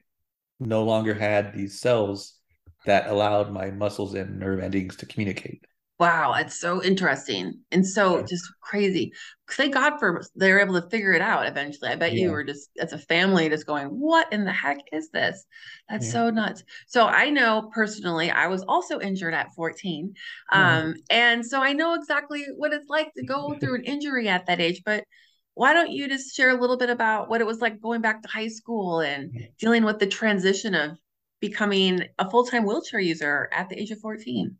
no 0.59 0.83
longer 0.83 1.13
had 1.13 1.53
these 1.53 1.79
cells 1.79 2.39
that 2.85 3.07
allowed 3.07 3.51
my 3.51 3.71
muscles 3.71 4.13
and 4.13 4.39
nerve 4.39 4.59
endings 4.59 4.95
to 4.97 5.05
communicate. 5.05 5.65
Wow, 5.97 6.33
it's 6.33 6.59
so 6.59 6.83
interesting 6.83 7.61
and 7.71 7.87
so 7.87 8.17
yeah. 8.17 8.25
just 8.25 8.43
crazy. 8.59 9.13
Thank 9.49 9.75
God 9.75 9.97
for 9.97 10.23
they 10.35 10.51
were 10.51 10.59
able 10.59 10.81
to 10.81 10.89
figure 10.89 11.13
it 11.13 11.21
out 11.21 11.47
eventually. 11.47 11.89
I 11.89 11.95
bet 11.95 12.11
yeah. 12.11 12.23
you 12.23 12.31
were 12.31 12.43
just 12.43 12.69
as 12.77 12.91
a 12.91 12.97
family 12.97 13.47
just 13.47 13.65
going, 13.65 13.87
"What 13.87 14.31
in 14.33 14.43
the 14.43 14.51
heck 14.51 14.79
is 14.91 15.09
this?" 15.11 15.45
That's 15.89 16.05
yeah. 16.07 16.11
so 16.11 16.29
nuts. 16.31 16.63
So 16.87 17.05
I 17.05 17.29
know 17.29 17.69
personally, 17.73 18.29
I 18.29 18.47
was 18.47 18.61
also 18.63 18.99
injured 18.99 19.33
at 19.33 19.53
14, 19.55 20.13
um, 20.51 20.95
and 21.09 21.45
so 21.45 21.61
I 21.61 21.71
know 21.71 21.93
exactly 21.93 22.45
what 22.57 22.73
it's 22.73 22.89
like 22.89 23.13
to 23.13 23.23
go 23.23 23.53
through 23.59 23.75
an 23.75 23.85
injury 23.85 24.27
at 24.27 24.47
that 24.47 24.59
age. 24.59 24.81
But 24.83 25.05
why 25.53 25.73
don't 25.73 25.91
you 25.91 26.09
just 26.09 26.35
share 26.35 26.49
a 26.49 26.59
little 26.59 26.77
bit 26.77 26.89
about 26.89 27.29
what 27.29 27.39
it 27.39 27.47
was 27.47 27.61
like 27.61 27.79
going 27.79 28.01
back 28.01 28.21
to 28.21 28.27
high 28.27 28.49
school 28.49 28.99
and 28.99 29.47
dealing 29.59 29.85
with 29.85 29.99
the 29.99 30.07
transition 30.07 30.75
of 30.75 30.97
becoming 31.39 32.01
a 32.19 32.29
full 32.29 32.45
time 32.45 32.65
wheelchair 32.65 32.99
user 32.99 33.47
at 33.53 33.69
the 33.69 33.79
age 33.79 33.91
of 33.91 33.99
14? 33.99 34.57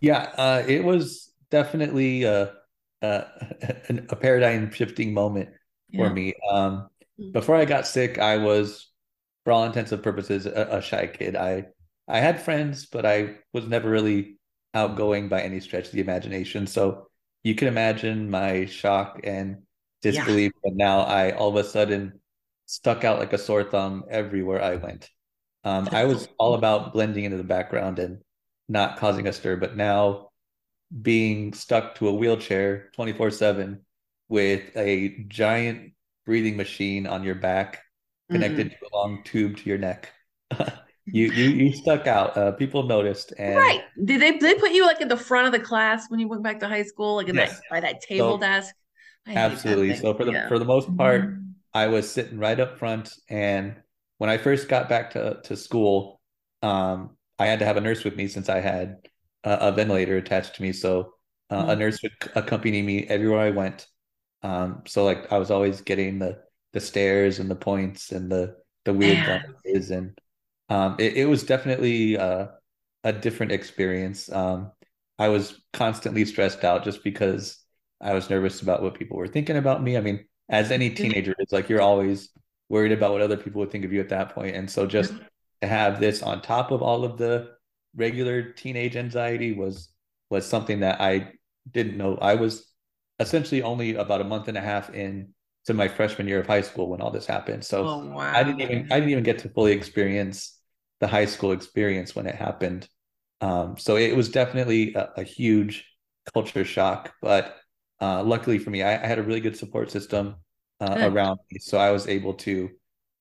Yeah, 0.00 0.32
uh, 0.36 0.62
it 0.66 0.84
was 0.84 1.32
definitely 1.50 2.22
a, 2.24 2.52
a, 3.02 3.24
a 4.08 4.16
paradigm 4.16 4.70
shifting 4.70 5.14
moment 5.14 5.50
for 5.94 6.06
yeah. 6.06 6.12
me. 6.12 6.34
Um, 6.50 6.88
before 7.32 7.56
I 7.56 7.64
got 7.64 7.86
sick, 7.86 8.18
I 8.18 8.38
was, 8.38 8.90
for 9.44 9.52
all 9.52 9.64
intents 9.64 9.92
and 9.92 10.02
purposes, 10.02 10.46
a, 10.46 10.68
a, 10.70 10.82
shy 10.82 11.06
kid. 11.06 11.36
I 11.36 11.66
I 12.08 12.18
had 12.18 12.42
friends, 12.42 12.86
but 12.86 13.06
I 13.06 13.36
was 13.52 13.66
never 13.66 13.88
really 13.88 14.38
outgoing 14.74 15.28
by 15.28 15.42
any 15.42 15.60
stretch 15.60 15.86
of 15.86 15.92
the 15.92 16.00
imagination. 16.00 16.66
So 16.66 17.06
you 17.44 17.54
can 17.54 17.68
imagine 17.68 18.30
my 18.30 18.66
shock 18.66 19.20
and 19.22 19.62
disbelief. 20.02 20.52
Yeah. 20.56 20.60
But 20.64 20.76
now 20.76 21.00
I 21.00 21.32
all 21.32 21.50
of 21.50 21.56
a 21.56 21.68
sudden 21.68 22.20
stuck 22.66 23.04
out 23.04 23.18
like 23.18 23.32
a 23.32 23.38
sore 23.38 23.64
thumb 23.64 24.04
everywhere 24.10 24.62
I 24.62 24.76
went. 24.76 25.08
Um, 25.64 25.88
I 25.92 26.04
was 26.04 26.28
all 26.38 26.54
about 26.54 26.92
blending 26.92 27.24
into 27.24 27.36
the 27.36 27.44
background 27.44 27.98
and 27.98 28.18
not 28.70 28.96
causing 28.98 29.26
a 29.26 29.32
stir. 29.32 29.56
But 29.56 29.76
now 29.76 30.30
being 31.02 31.52
stuck 31.52 31.96
to 31.96 32.08
a 32.08 32.14
wheelchair 32.14 32.90
24 32.94 33.30
7 33.30 33.80
with 34.28 34.74
a 34.76 35.24
giant 35.28 35.92
breathing 36.24 36.56
machine 36.56 37.06
on 37.06 37.24
your 37.24 37.34
back 37.34 37.82
connected 38.30 38.68
mm-hmm. 38.68 38.84
to 38.84 38.90
a 38.92 38.96
long 38.96 39.22
tube 39.24 39.56
to 39.58 39.68
your 39.68 39.78
neck. 39.78 40.12
you 41.06 41.30
you 41.32 41.50
you 41.50 41.72
stuck 41.72 42.06
out. 42.06 42.36
Uh, 42.36 42.52
people 42.52 42.84
noticed. 42.84 43.32
And 43.38 43.56
right? 43.56 43.82
Did 44.04 44.20
they 44.20 44.38
they 44.38 44.54
put 44.54 44.72
you 44.72 44.86
like 44.86 45.00
at 45.00 45.08
the 45.08 45.16
front 45.16 45.46
of 45.46 45.52
the 45.52 45.60
class 45.60 46.08
when 46.08 46.20
you 46.20 46.28
went 46.28 46.42
back 46.42 46.60
to 46.60 46.68
high 46.68 46.84
school, 46.84 47.16
like 47.16 47.28
in 47.28 47.34
yes. 47.34 47.52
that 47.52 47.62
by 47.70 47.80
that 47.80 48.00
table 48.00 48.36
so, 48.36 48.40
desk? 48.40 48.74
I 49.26 49.34
absolutely. 49.34 49.96
So 49.96 50.14
for 50.14 50.24
the 50.24 50.32
yeah. 50.32 50.48
for 50.48 50.58
the 50.58 50.64
most 50.64 50.94
part, 50.96 51.22
mm-hmm. 51.22 51.50
I 51.74 51.88
was 51.88 52.10
sitting 52.10 52.38
right 52.38 52.58
up 52.58 52.78
front, 52.78 53.14
and 53.28 53.76
when 54.18 54.30
I 54.30 54.38
first 54.38 54.68
got 54.68 54.88
back 54.88 55.10
to 55.12 55.40
to 55.44 55.56
school, 55.56 56.20
um, 56.62 57.16
I 57.40 57.46
had 57.46 57.58
to 57.60 57.64
have 57.64 57.78
a 57.78 57.80
nurse 57.80 58.04
with 58.04 58.16
me 58.16 58.28
since 58.28 58.50
I 58.50 58.60
had 58.60 59.08
a, 59.44 59.54
a 59.68 59.72
ventilator 59.72 60.18
attached 60.18 60.56
to 60.56 60.62
me. 60.62 60.72
So 60.72 61.14
uh, 61.48 61.62
mm-hmm. 61.62 61.70
a 61.70 61.76
nurse 61.76 62.02
would 62.02 62.12
accompany 62.34 62.82
me 62.82 63.06
everywhere 63.06 63.40
I 63.40 63.50
went. 63.50 63.86
Um, 64.42 64.82
so 64.86 65.04
like 65.04 65.32
I 65.32 65.38
was 65.38 65.50
always 65.50 65.80
getting 65.80 66.18
the 66.18 66.38
the 66.72 66.80
stares 66.80 67.40
and 67.40 67.50
the 67.50 67.56
points 67.56 68.12
and 68.12 68.30
the 68.30 68.56
the 68.84 68.92
weird 68.92 69.24
glances 69.24 69.90
and 69.90 70.16
um, 70.68 70.96
it, 70.98 71.14
it 71.16 71.24
was 71.26 71.42
definitely 71.42 72.16
uh, 72.16 72.46
a 73.04 73.12
different 73.12 73.52
experience. 73.52 74.30
Um, 74.30 74.70
I 75.18 75.28
was 75.28 75.60
constantly 75.72 76.24
stressed 76.24 76.64
out 76.64 76.84
just 76.84 77.02
because 77.02 77.58
I 78.00 78.14
was 78.14 78.30
nervous 78.30 78.62
about 78.62 78.82
what 78.82 78.94
people 78.94 79.16
were 79.16 79.26
thinking 79.26 79.56
about 79.56 79.82
me. 79.82 79.96
I 79.96 80.00
mean, 80.00 80.24
as 80.48 80.70
any 80.70 80.90
teenager, 80.90 81.34
it's 81.38 81.52
like 81.52 81.68
you're 81.68 81.82
always 81.82 82.30
worried 82.68 82.92
about 82.92 83.12
what 83.12 83.20
other 83.20 83.36
people 83.36 83.60
would 83.60 83.70
think 83.70 83.84
of 83.84 83.92
you 83.92 84.00
at 84.00 84.10
that 84.10 84.34
point. 84.34 84.56
And 84.56 84.70
so 84.70 84.86
just 84.86 85.12
to 85.62 85.68
have 85.68 86.00
this 86.00 86.22
on 86.22 86.40
top 86.40 86.70
of 86.70 86.82
all 86.82 87.04
of 87.04 87.18
the 87.18 87.50
regular 87.94 88.52
teenage 88.52 88.96
anxiety 88.96 89.52
was 89.52 89.88
was 90.30 90.46
something 90.46 90.80
that 90.80 91.00
I 91.00 91.32
didn't 91.70 91.96
know. 91.96 92.16
I 92.16 92.34
was 92.36 92.72
essentially 93.18 93.62
only 93.62 93.96
about 93.96 94.20
a 94.20 94.24
month 94.24 94.48
and 94.48 94.56
a 94.56 94.60
half 94.60 94.94
in 94.94 95.34
to 95.66 95.74
my 95.74 95.88
freshman 95.88 96.26
year 96.26 96.40
of 96.40 96.46
high 96.46 96.62
school 96.62 96.88
when 96.88 97.00
all 97.00 97.10
this 97.10 97.26
happened. 97.26 97.64
So 97.64 97.86
oh, 97.86 98.06
wow. 98.06 98.32
I 98.34 98.42
didn't 98.42 98.60
even 98.60 98.92
I 98.92 98.96
didn't 98.96 99.10
even 99.10 99.24
get 99.24 99.40
to 99.40 99.48
fully 99.48 99.72
experience 99.72 100.58
the 101.00 101.06
high 101.06 101.26
school 101.26 101.52
experience 101.52 102.14
when 102.14 102.26
it 102.26 102.34
happened. 102.34 102.88
Um, 103.40 103.76
so 103.78 103.96
it 103.96 104.14
was 104.14 104.28
definitely 104.28 104.94
a, 104.94 105.10
a 105.18 105.22
huge 105.22 105.86
culture 106.34 106.64
shock, 106.64 107.14
but 107.22 107.56
uh, 108.00 108.22
luckily 108.22 108.58
for 108.58 108.70
me, 108.70 108.82
I, 108.82 109.02
I, 109.02 109.06
had 109.06 109.18
a 109.18 109.22
really 109.22 109.40
good 109.40 109.56
support 109.56 109.90
system 109.90 110.36
uh, 110.78 110.96
around 110.98 111.38
me, 111.50 111.58
so 111.58 111.78
I 111.78 111.90
was 111.90 112.06
able 112.06 112.34
to 112.34 112.70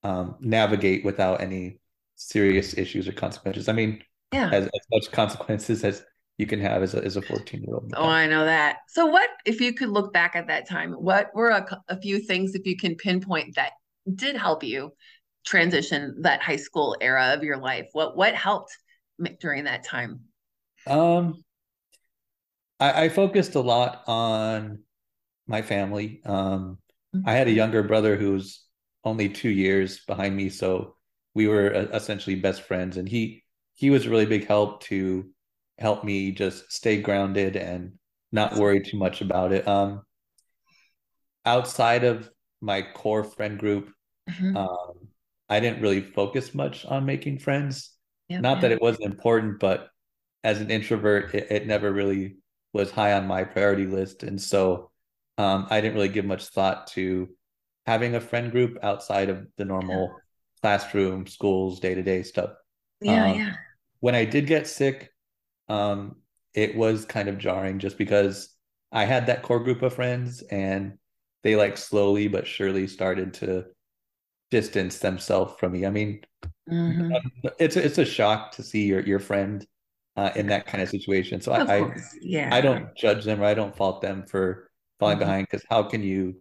um, 0.03 0.35
navigate 0.41 1.05
without 1.05 1.41
any 1.41 1.79
serious 2.19 2.77
issues 2.77 3.07
or 3.07 3.13
consequences. 3.13 3.69
I 3.69 3.73
mean, 3.73 4.03
yeah, 4.31 4.49
as, 4.51 4.65
as 4.65 4.81
much 4.91 5.11
consequences 5.11 5.83
as 5.83 6.03
you 6.37 6.45
can 6.45 6.59
have 6.59 6.83
as 6.83 6.93
a, 6.93 7.03
as 7.03 7.17
a 7.17 7.21
14 7.21 7.63
year 7.63 7.75
old. 7.75 7.93
Oh, 7.95 8.05
I 8.05 8.27
know 8.27 8.45
that. 8.45 8.77
So 8.87 9.05
what, 9.05 9.29
if 9.45 9.59
you 9.59 9.73
could 9.73 9.89
look 9.89 10.13
back 10.13 10.35
at 10.35 10.47
that 10.47 10.67
time, 10.67 10.93
what 10.93 11.31
were 11.33 11.49
a, 11.49 11.81
a 11.87 11.99
few 11.99 12.19
things, 12.19 12.55
if 12.55 12.65
you 12.65 12.77
can 12.77 12.95
pinpoint 12.95 13.55
that 13.55 13.71
did 14.15 14.35
help 14.35 14.63
you 14.63 14.91
transition 15.45 16.15
that 16.21 16.41
high 16.41 16.55
school 16.57 16.95
era 17.01 17.33
of 17.33 17.43
your 17.43 17.57
life? 17.57 17.87
What, 17.93 18.15
what 18.15 18.35
helped 18.35 18.77
during 19.41 19.65
that 19.65 19.83
time? 19.83 20.21
Um, 20.87 21.43
I, 22.79 23.05
I 23.05 23.09
focused 23.09 23.55
a 23.55 23.61
lot 23.61 24.03
on 24.07 24.83
my 25.47 25.61
family. 25.61 26.21
Um, 26.25 26.77
mm-hmm. 27.15 27.27
I 27.27 27.33
had 27.33 27.47
a 27.47 27.51
younger 27.51 27.83
brother 27.83 28.15
who's 28.15 28.63
only 29.03 29.27
two 29.27 29.49
years 29.49 30.05
behind 30.05 30.37
me, 30.37 30.49
so 30.49 30.95
we 31.33 31.47
were 31.47 31.73
uh, 31.73 31.95
essentially 31.95 32.35
best 32.35 32.61
friends, 32.61 32.97
and 32.97 33.07
he 33.07 33.43
he 33.75 33.89
was 33.89 34.05
a 34.05 34.09
really 34.09 34.25
big 34.25 34.47
help 34.47 34.83
to 34.83 35.29
help 35.77 36.03
me 36.03 36.31
just 36.31 36.71
stay 36.71 37.01
grounded 37.01 37.55
and 37.55 37.93
not 38.31 38.55
worry 38.55 38.81
too 38.81 38.97
much 38.97 39.21
about 39.21 39.53
it. 39.53 39.67
Um, 39.67 40.01
outside 41.45 42.03
of 42.03 42.29
my 42.61 42.81
core 42.81 43.23
friend 43.23 43.57
group, 43.57 43.91
mm-hmm. 44.29 44.57
um, 44.57 45.07
I 45.47 45.59
didn't 45.59 45.81
really 45.81 46.01
focus 46.01 46.53
much 46.53 46.85
on 46.85 47.05
making 47.05 47.39
friends. 47.39 47.95
Yep, 48.27 48.41
not 48.41 48.61
that 48.61 48.71
it 48.71 48.81
wasn't 48.81 49.05
important, 49.05 49.59
but 49.59 49.89
as 50.43 50.61
an 50.61 50.69
introvert, 50.69 51.33
it, 51.33 51.47
it, 51.49 51.67
never 51.67 51.91
really 51.91 52.37
was 52.73 52.91
high 52.91 53.13
on 53.13 53.27
my 53.27 53.43
priority 53.43 53.87
list. 53.87 54.23
And 54.23 54.39
so 54.39 54.91
um, 55.37 55.67
I 55.69 55.81
didn't 55.81 55.95
really 55.95 56.09
give 56.09 56.25
much 56.25 56.45
thought 56.45 56.87
to 56.87 57.29
having 57.85 58.15
a 58.15 58.21
friend 58.21 58.51
group 58.51 58.77
outside 58.83 59.29
of 59.29 59.47
the 59.57 59.65
normal 59.65 60.09
yeah. 60.11 60.15
Classroom, 60.61 61.27
schools, 61.27 61.79
day 61.79 61.95
to 61.95 62.03
day 62.03 62.23
stuff. 62.23 62.51
Yeah, 63.01 63.31
um, 63.31 63.37
yeah. 63.37 63.53
When 63.99 64.15
I 64.15 64.25
did 64.25 64.47
get 64.47 64.67
sick, 64.67 65.11
um, 65.67 66.17
it 66.53 66.75
was 66.75 67.05
kind 67.05 67.29
of 67.29 67.37
jarring 67.37 67.79
just 67.79 67.97
because 67.97 68.55
I 68.91 69.05
had 69.05 69.27
that 69.27 69.43
core 69.43 69.63
group 69.63 69.81
of 69.81 69.93
friends 69.93 70.41
and 70.41 70.97
they 71.43 71.55
like 71.55 71.77
slowly 71.77 72.27
but 72.27 72.47
surely 72.47 72.87
started 72.87 73.33
to 73.35 73.65
distance 74.51 74.99
themselves 74.99 75.53
from 75.59 75.73
me. 75.73 75.85
I 75.85 75.91
mean, 75.91 76.21
mm-hmm. 76.69 77.13
it's 77.59 77.75
a, 77.75 77.85
it's 77.85 77.97
a 77.97 78.05
shock 78.05 78.51
to 78.53 78.63
see 78.63 78.85
your 78.85 79.01
your 79.01 79.19
friend 79.19 79.65
uh, 80.15 80.31
in 80.35 80.47
that 80.47 80.65
kind 80.65 80.81
of 80.81 80.89
situation. 80.89 81.39
So 81.39 81.53
of 81.53 81.69
I, 81.69 81.79
I, 81.79 81.95
yeah 82.21 82.49
I 82.51 82.61
don't 82.61 82.95
judge 82.95 83.25
them 83.25 83.41
or 83.41 83.45
I 83.45 83.53
don't 83.53 83.75
fault 83.75 84.01
them 84.01 84.25
for 84.27 84.69
falling 84.99 85.15
mm-hmm. 85.15 85.19
behind 85.19 85.47
because 85.49 85.65
how 85.69 85.83
can 85.83 86.03
you 86.03 86.35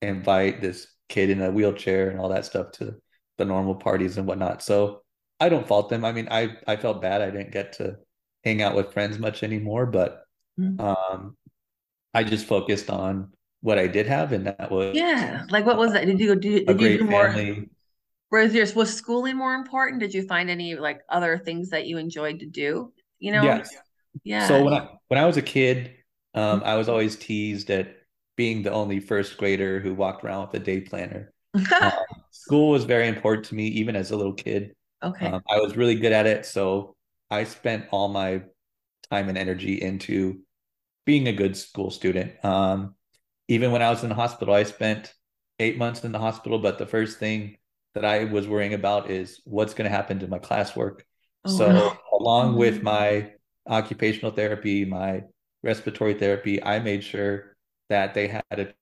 invite 0.00 0.60
this 0.60 0.86
kid 1.08 1.30
in 1.30 1.42
a 1.42 1.50
wheelchair 1.50 2.10
and 2.10 2.20
all 2.20 2.28
that 2.28 2.44
stuff 2.44 2.72
to 2.72 2.94
the 3.38 3.44
normal 3.44 3.74
parties 3.74 4.16
and 4.16 4.26
whatnot? 4.26 4.62
So 4.62 5.02
I 5.40 5.48
don't 5.48 5.66
fault 5.66 5.88
them. 5.88 6.04
I 6.04 6.12
mean, 6.12 6.28
I 6.30 6.56
I 6.66 6.76
felt 6.76 7.02
bad 7.02 7.22
I 7.22 7.30
didn't 7.30 7.52
get 7.52 7.74
to 7.74 7.96
hang 8.44 8.62
out 8.62 8.74
with 8.74 8.92
friends 8.92 9.18
much 9.18 9.42
anymore, 9.42 9.86
but 9.86 10.24
mm-hmm. 10.58 10.80
um, 10.80 11.36
I 12.12 12.24
just 12.24 12.46
focused 12.46 12.90
on 12.90 13.32
what 13.60 13.78
I 13.78 13.86
did 13.86 14.06
have, 14.06 14.32
and 14.32 14.46
that 14.46 14.70
was 14.70 14.94
yeah. 14.94 15.44
Like 15.50 15.66
what 15.66 15.78
was 15.78 15.92
that? 15.92 16.06
Did 16.06 16.20
you 16.20 16.36
do? 16.36 16.64
Did 16.64 16.80
you 16.80 16.98
do 16.98 17.04
more? 17.04 17.32
Family. 17.32 17.68
Was 18.30 18.54
yours 18.54 18.74
was 18.74 18.94
schooling 18.94 19.36
more 19.36 19.54
important? 19.54 20.00
Did 20.00 20.12
you 20.14 20.26
find 20.26 20.50
any 20.50 20.74
like 20.74 21.00
other 21.08 21.38
things 21.38 21.70
that 21.70 21.86
you 21.86 21.98
enjoyed 21.98 22.40
to 22.40 22.46
do? 22.46 22.92
You 23.18 23.32
know, 23.32 23.42
yes. 23.42 23.70
yeah. 24.24 24.48
So 24.48 24.64
when 24.64 24.74
I 24.74 24.88
when 25.08 25.18
I 25.18 25.26
was 25.26 25.36
a 25.36 25.42
kid, 25.42 25.92
um, 26.34 26.62
I 26.64 26.76
was 26.76 26.88
always 26.88 27.16
teased 27.16 27.70
at 27.70 27.96
being 28.36 28.62
the 28.62 28.72
only 28.72 29.00
first 29.00 29.36
grader 29.36 29.80
who 29.80 29.94
walked 29.94 30.24
around 30.24 30.46
with 30.46 30.62
a 30.62 30.64
day 30.64 30.80
planner. 30.80 31.32
Um, 31.54 31.92
school 32.30 32.70
was 32.70 32.84
very 32.84 33.08
important 33.08 33.46
to 33.46 33.54
me, 33.54 33.66
even 33.68 33.96
as 33.96 34.10
a 34.10 34.16
little 34.16 34.34
kid. 34.34 34.74
Okay. 35.02 35.26
Um, 35.26 35.42
I 35.50 35.58
was 35.58 35.76
really 35.76 35.94
good 35.94 36.12
at 36.12 36.26
it, 36.26 36.46
so 36.46 36.96
I 37.30 37.44
spent 37.44 37.86
all 37.90 38.08
my 38.08 38.42
time 39.10 39.28
and 39.28 39.38
energy 39.38 39.80
into 39.80 40.40
being 41.04 41.28
a 41.28 41.32
good 41.32 41.56
school 41.56 41.90
student. 41.90 42.42
Um, 42.44 42.94
even 43.48 43.72
when 43.72 43.82
I 43.82 43.90
was 43.90 44.02
in 44.02 44.08
the 44.08 44.14
hospital, 44.14 44.54
I 44.54 44.62
spent 44.62 45.12
eight 45.58 45.78
months 45.78 46.04
in 46.04 46.12
the 46.12 46.18
hospital. 46.18 46.58
But 46.58 46.78
the 46.78 46.86
first 46.86 47.18
thing 47.18 47.58
that 47.94 48.04
I 48.04 48.24
was 48.24 48.48
worrying 48.48 48.74
about 48.74 49.10
is 49.10 49.40
what's 49.44 49.74
going 49.74 49.90
to 49.90 49.96
happen 49.96 50.18
to 50.20 50.28
my 50.28 50.38
classwork. 50.38 51.00
Oh, 51.44 51.56
so, 51.56 51.96
along 52.18 52.56
with 52.56 52.76
mm-hmm. 52.76 52.84
my 52.84 53.32
occupational 53.68 54.30
therapy, 54.30 54.84
my 54.84 55.24
respiratory 55.62 56.14
therapy, 56.14 56.62
I 56.62 56.78
made 56.78 57.04
sure 57.04 57.56
that 57.90 58.14
they 58.14 58.28
had 58.28 58.42
it 58.50 58.74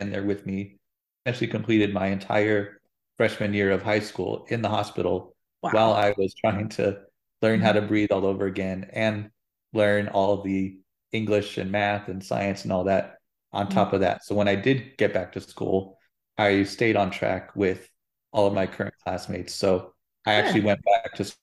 in 0.00 0.10
there 0.10 0.24
with 0.24 0.46
me. 0.46 0.78
Actually, 1.26 1.48
completed 1.48 1.92
my 1.92 2.06
entire 2.06 2.80
freshman 3.16 3.52
year 3.52 3.70
of 3.70 3.82
high 3.82 4.00
school 4.00 4.46
in 4.48 4.62
the 4.62 4.68
hospital 4.68 5.34
wow. 5.62 5.70
while 5.72 5.92
I 5.92 6.14
was 6.16 6.34
trying 6.34 6.68
to 6.70 7.00
learn 7.42 7.60
how 7.60 7.72
to 7.72 7.80
mm-hmm. 7.80 7.88
breathe 7.88 8.12
all 8.12 8.24
over 8.24 8.46
again 8.46 8.88
and 8.92 9.30
learn 9.72 10.08
all 10.08 10.42
the 10.42 10.78
English 11.12 11.58
and 11.58 11.70
math 11.70 12.08
and 12.08 12.22
science 12.22 12.64
and 12.64 12.72
all 12.72 12.84
that 12.84 13.18
on 13.52 13.68
top 13.68 13.92
of 13.92 14.00
that. 14.00 14.24
So 14.24 14.34
when 14.34 14.48
I 14.48 14.54
did 14.54 14.96
get 14.98 15.12
back 15.12 15.32
to 15.32 15.40
school, 15.40 15.98
I 16.38 16.62
stayed 16.64 16.96
on 16.96 17.10
track 17.10 17.56
with 17.56 17.88
all 18.32 18.46
of 18.46 18.54
my 18.54 18.66
current 18.66 18.94
classmates. 19.02 19.54
So 19.54 19.94
I 20.26 20.34
actually 20.34 20.60
went 20.60 20.80
back 20.84 21.14
to 21.14 21.34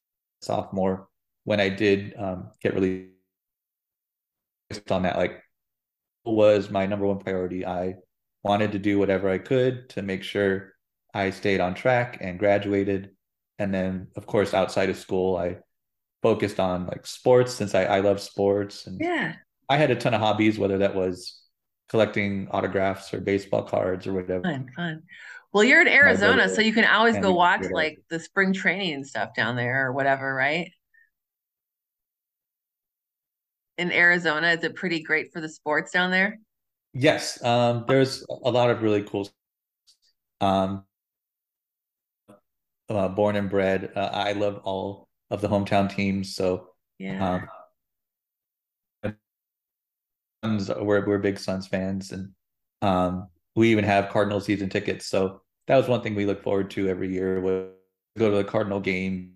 sophomore 0.41 1.07
when 1.45 1.59
I 1.59 1.69
did 1.69 2.13
um, 2.17 2.51
get 2.61 2.73
really 2.73 3.09
on 4.89 5.03
that. 5.03 5.17
Like 5.17 5.41
was 6.25 6.69
my 6.69 6.85
number 6.85 7.05
one 7.05 7.19
priority. 7.19 7.65
I 7.65 7.95
wanted 8.43 8.73
to 8.73 8.79
do 8.79 8.99
whatever 8.99 9.29
I 9.29 9.37
could 9.37 9.89
to 9.91 10.01
make 10.01 10.23
sure 10.23 10.73
I 11.13 11.29
stayed 11.29 11.59
on 11.59 11.73
track 11.75 12.17
and 12.21 12.39
graduated. 12.39 13.11
And 13.59 13.73
then, 13.73 14.07
of 14.15 14.25
course, 14.25 14.53
outside 14.53 14.89
of 14.89 14.97
school, 14.97 15.37
I 15.37 15.57
focused 16.21 16.59
on 16.59 16.87
like 16.87 17.05
sports 17.05 17.53
since 17.53 17.75
I, 17.75 17.83
I 17.83 17.99
love 17.99 18.21
sports 18.21 18.87
and 18.87 18.97
yeah 19.01 19.33
I 19.69 19.75
had 19.75 19.91
a 19.91 19.95
ton 19.95 20.13
of 20.13 20.21
hobbies 20.21 20.57
whether 20.57 20.77
that 20.77 20.95
was 20.95 21.43
collecting 21.89 22.47
autographs 22.51 23.13
or 23.13 23.21
baseball 23.21 23.63
cards 23.63 24.07
or 24.07 24.13
whatever. 24.13 24.43
Fun, 24.43 24.67
fun. 24.75 25.03
Well, 25.53 25.63
you're 25.63 25.81
in 25.81 25.87
Arizona, 25.87 26.49
so 26.49 26.61
you 26.61 26.73
can 26.73 26.85
always 26.85 27.17
go 27.19 27.33
watch 27.33 27.65
like 27.71 27.99
the 28.09 28.19
spring 28.19 28.53
training 28.53 28.95
and 28.95 29.05
stuff 29.05 29.35
down 29.35 29.55
there 29.55 29.87
or 29.87 29.93
whatever, 29.93 30.33
right? 30.33 30.71
In 33.77 33.91
Arizona, 33.91 34.47
is 34.49 34.63
it 34.63 34.75
pretty 34.75 35.03
great 35.03 35.31
for 35.31 35.41
the 35.41 35.49
sports 35.49 35.91
down 35.91 36.09
there? 36.09 36.39
Yes, 36.93 37.43
um, 37.43 37.85
there's 37.87 38.23
a 38.29 38.51
lot 38.51 38.69
of 38.69 38.81
really 38.83 39.03
cool. 39.03 39.27
Um, 40.41 40.85
uh, 42.89 43.07
born 43.07 43.35
and 43.35 43.49
bred, 43.49 43.91
uh, 43.95 44.09
I 44.13 44.33
love 44.33 44.61
all 44.63 45.07
of 45.31 45.41
the 45.41 45.47
hometown 45.47 45.93
teams. 45.93 46.35
So 46.35 46.69
yeah, 46.99 47.47
um, 50.43 50.67
we're 50.79 51.05
we're 51.05 51.17
big 51.19 51.39
Suns 51.39 51.67
fans, 51.67 52.11
and 52.11 52.29
um, 52.81 53.27
we 53.55 53.69
even 53.71 53.83
have 53.85 54.09
Cardinal 54.09 54.41
season 54.41 54.69
tickets. 54.69 55.07
So 55.07 55.41
that 55.67 55.77
was 55.77 55.87
one 55.87 56.01
thing 56.01 56.15
we 56.15 56.25
look 56.25 56.43
forward 56.43 56.69
to 56.71 56.87
every 56.89 57.11
year. 57.11 57.39
We 57.39 57.51
go 58.19 58.29
to 58.29 58.37
the 58.37 58.43
Cardinal 58.43 58.79
game, 58.79 59.33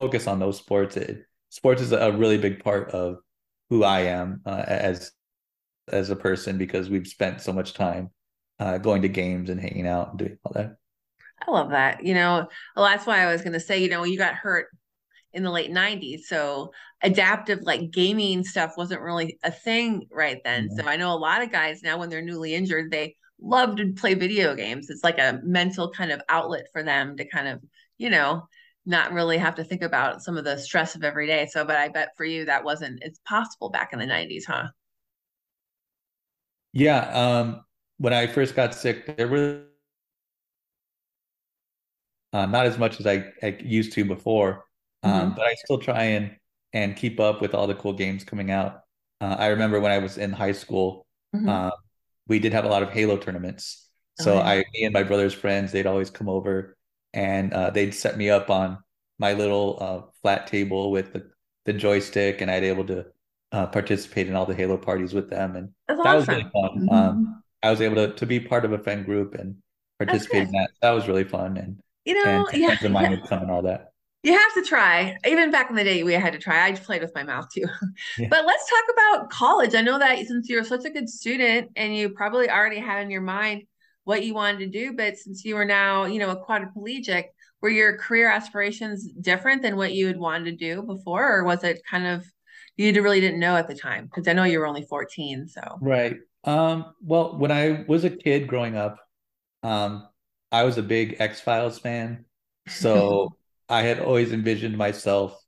focus 0.00 0.26
on 0.26 0.38
those 0.38 0.58
sports. 0.58 0.96
It, 0.96 1.24
sports 1.50 1.80
is 1.82 1.92
a 1.92 2.12
really 2.12 2.38
big 2.38 2.62
part 2.62 2.90
of 2.90 3.18
who 3.70 3.84
I 3.84 4.00
am 4.00 4.42
uh, 4.46 4.64
as 4.66 5.12
as 5.88 6.10
a 6.10 6.16
person 6.16 6.58
because 6.58 6.88
we've 6.88 7.06
spent 7.06 7.40
so 7.40 7.52
much 7.52 7.74
time 7.74 8.10
uh, 8.58 8.78
going 8.78 9.02
to 9.02 9.08
games 9.08 9.50
and 9.50 9.60
hanging 9.60 9.86
out 9.86 10.10
and 10.10 10.18
doing 10.18 10.38
all 10.44 10.52
that. 10.54 10.76
I 11.46 11.50
love 11.50 11.70
that. 11.70 12.04
You 12.04 12.14
know, 12.14 12.48
well, 12.76 12.86
that's 12.86 13.06
why 13.06 13.22
I 13.22 13.30
was 13.30 13.42
going 13.42 13.52
to 13.52 13.60
say, 13.60 13.82
you 13.82 13.88
know, 13.88 14.04
you 14.04 14.16
got 14.16 14.34
hurt 14.34 14.68
in 15.32 15.42
the 15.42 15.50
late 15.50 15.70
90s. 15.70 16.20
So 16.20 16.72
adaptive 17.02 17.60
like 17.62 17.90
gaming 17.90 18.44
stuff 18.44 18.74
wasn't 18.76 19.02
really 19.02 19.38
a 19.42 19.50
thing 19.50 20.06
right 20.10 20.40
then. 20.44 20.70
So 20.70 20.86
I 20.86 20.96
know 20.96 21.12
a 21.12 21.18
lot 21.18 21.42
of 21.42 21.52
guys 21.52 21.82
now 21.82 21.98
when 21.98 22.08
they're 22.08 22.22
newly 22.22 22.54
injured, 22.54 22.90
they 22.90 23.16
love 23.40 23.76
to 23.76 23.92
play 23.92 24.14
video 24.14 24.54
games. 24.54 24.88
It's 24.88 25.04
like 25.04 25.18
a 25.18 25.40
mental 25.42 25.90
kind 25.90 26.12
of 26.12 26.22
outlet 26.28 26.66
for 26.72 26.82
them 26.82 27.16
to 27.16 27.28
kind 27.28 27.48
of, 27.48 27.60
you 27.98 28.10
know, 28.10 28.48
not 28.86 29.12
really 29.12 29.38
have 29.38 29.56
to 29.56 29.64
think 29.64 29.82
about 29.82 30.22
some 30.22 30.36
of 30.36 30.44
the 30.44 30.56
stress 30.56 30.94
of 30.94 31.04
every 31.04 31.26
day. 31.26 31.46
So, 31.50 31.64
but 31.64 31.76
I 31.76 31.88
bet 31.88 32.16
for 32.16 32.24
you 32.24 32.44
that 32.44 32.64
wasn't 32.64 33.02
it's 33.02 33.18
possible 33.26 33.70
back 33.70 33.92
in 33.92 33.98
the 33.98 34.06
90s, 34.06 34.44
huh? 34.46 34.68
Yeah. 36.74 36.98
Um, 37.12 37.64
when 37.98 38.12
I 38.12 38.26
first 38.26 38.54
got 38.54 38.74
sick, 38.74 39.16
there 39.16 39.28
were 39.28 39.62
uh, 42.32 42.46
not 42.46 42.66
as 42.66 42.76
much 42.76 43.00
as 43.00 43.06
I, 43.06 43.32
I 43.42 43.56
used 43.60 43.92
to 43.92 44.04
before, 44.04 44.64
um, 45.02 45.12
mm-hmm. 45.12 45.36
but 45.36 45.46
I 45.46 45.54
still 45.54 45.78
try 45.78 46.02
and 46.02 46.36
and 46.72 46.96
keep 46.96 47.20
up 47.20 47.40
with 47.40 47.54
all 47.54 47.68
the 47.68 47.76
cool 47.76 47.92
games 47.92 48.24
coming 48.24 48.50
out. 48.50 48.80
Uh, 49.20 49.36
I 49.38 49.46
remember 49.46 49.78
when 49.78 49.92
I 49.92 49.98
was 49.98 50.18
in 50.18 50.32
high 50.32 50.52
school, 50.52 51.06
mm-hmm. 51.34 51.48
uh, 51.48 51.70
we 52.26 52.40
did 52.40 52.52
have 52.52 52.64
a 52.64 52.68
lot 52.68 52.82
of 52.82 52.90
Halo 52.90 53.16
tournaments. 53.16 53.88
So 54.18 54.34
yeah. 54.34 54.42
I, 54.42 54.56
me 54.72 54.84
and 54.84 54.92
my 54.92 55.04
brother's 55.04 55.34
friends, 55.34 55.70
they'd 55.70 55.86
always 55.86 56.10
come 56.10 56.28
over 56.28 56.76
and 57.12 57.52
uh, 57.52 57.70
they'd 57.70 57.94
set 57.94 58.16
me 58.16 58.28
up 58.28 58.50
on 58.50 58.78
my 59.20 59.34
little 59.34 59.78
uh, 59.80 60.10
flat 60.20 60.48
table 60.48 60.90
with 60.90 61.12
the, 61.12 61.30
the 61.64 61.72
joystick, 61.72 62.40
and 62.40 62.50
I'd 62.50 62.64
able 62.64 62.86
to 62.86 63.06
uh, 63.54 63.66
participate 63.66 64.26
in 64.26 64.34
all 64.34 64.46
the 64.46 64.54
Halo 64.54 64.76
parties 64.76 65.14
with 65.14 65.30
them, 65.30 65.54
and 65.54 65.70
That's 65.86 66.02
that 66.02 66.06
awesome. 66.06 66.18
was 66.18 66.28
really 66.28 66.50
fun. 66.50 66.70
Mm-hmm. 66.76 66.88
Um, 66.88 67.42
I 67.62 67.70
was 67.70 67.80
able 67.80 67.94
to 67.96 68.12
to 68.12 68.26
be 68.26 68.40
part 68.40 68.64
of 68.64 68.72
a 68.72 68.78
friend 68.78 69.04
group 69.04 69.34
and 69.34 69.54
participate 69.98 70.48
in 70.48 70.52
that. 70.52 70.70
That 70.82 70.90
was 70.90 71.06
really 71.06 71.22
fun, 71.22 71.56
and 71.56 71.78
you 72.04 72.14
know, 72.22 72.46
and 72.52 72.60
yeah, 72.60 72.76
mine 72.88 73.12
would 73.12 73.28
come 73.28 73.42
and 73.42 73.50
all 73.52 73.62
that. 73.62 73.92
You 74.24 74.32
have 74.32 74.54
to 74.54 74.62
try. 74.62 75.16
Even 75.24 75.52
back 75.52 75.70
in 75.70 75.76
the 75.76 75.84
day, 75.84 76.02
we 76.02 76.14
had 76.14 76.32
to 76.32 76.38
try. 76.38 76.66
I 76.66 76.72
played 76.72 77.02
with 77.02 77.14
my 77.14 77.22
mouth 77.22 77.48
too. 77.54 77.66
Yeah. 78.18 78.28
But 78.28 78.44
let's 78.44 78.68
talk 78.68 78.84
about 78.92 79.30
college. 79.30 79.74
I 79.74 79.82
know 79.82 79.98
that 79.98 80.18
since 80.26 80.48
you're 80.48 80.64
such 80.64 80.84
a 80.84 80.90
good 80.90 81.08
student 81.08 81.70
and 81.76 81.96
you 81.96 82.10
probably 82.10 82.48
already 82.48 82.78
had 82.78 83.02
in 83.02 83.10
your 83.10 83.20
mind 83.20 83.64
what 84.04 84.24
you 84.24 84.34
wanted 84.34 84.58
to 84.60 84.66
do, 84.66 84.94
but 84.94 85.16
since 85.16 85.44
you 85.44 85.56
are 85.56 85.64
now, 85.64 86.04
you 86.04 86.18
know, 86.18 86.30
a 86.30 86.44
quadriplegic, 86.44 87.26
were 87.60 87.70
your 87.70 87.96
career 87.98 88.30
aspirations 88.30 89.06
different 89.20 89.62
than 89.62 89.76
what 89.76 89.92
you 89.92 90.06
had 90.06 90.18
wanted 90.18 90.44
to 90.44 90.56
do 90.56 90.82
before, 90.82 91.38
or 91.38 91.44
was 91.44 91.64
it 91.64 91.82
kind 91.88 92.06
of 92.06 92.24
you 92.76 93.02
really 93.02 93.20
didn't 93.20 93.40
know 93.40 93.56
at 93.56 93.68
the 93.68 93.74
time? 93.74 94.06
Because 94.06 94.28
I 94.28 94.32
know 94.32 94.44
you 94.44 94.58
were 94.58 94.66
only 94.66 94.82
14. 94.82 95.48
So 95.48 95.60
right. 95.80 96.16
Um, 96.44 96.94
well, 97.02 97.38
when 97.38 97.50
I 97.50 97.84
was 97.88 98.04
a 98.04 98.10
kid 98.10 98.46
growing 98.46 98.76
up, 98.76 98.98
um, 99.62 100.06
I 100.52 100.64
was 100.64 100.78
a 100.78 100.82
big 100.82 101.16
X 101.18 101.40
Files 101.40 101.78
fan. 101.78 102.24
So 102.68 103.36
I 103.68 103.82
had 103.82 104.00
always 104.00 104.32
envisioned 104.32 104.76
myself 104.76 105.40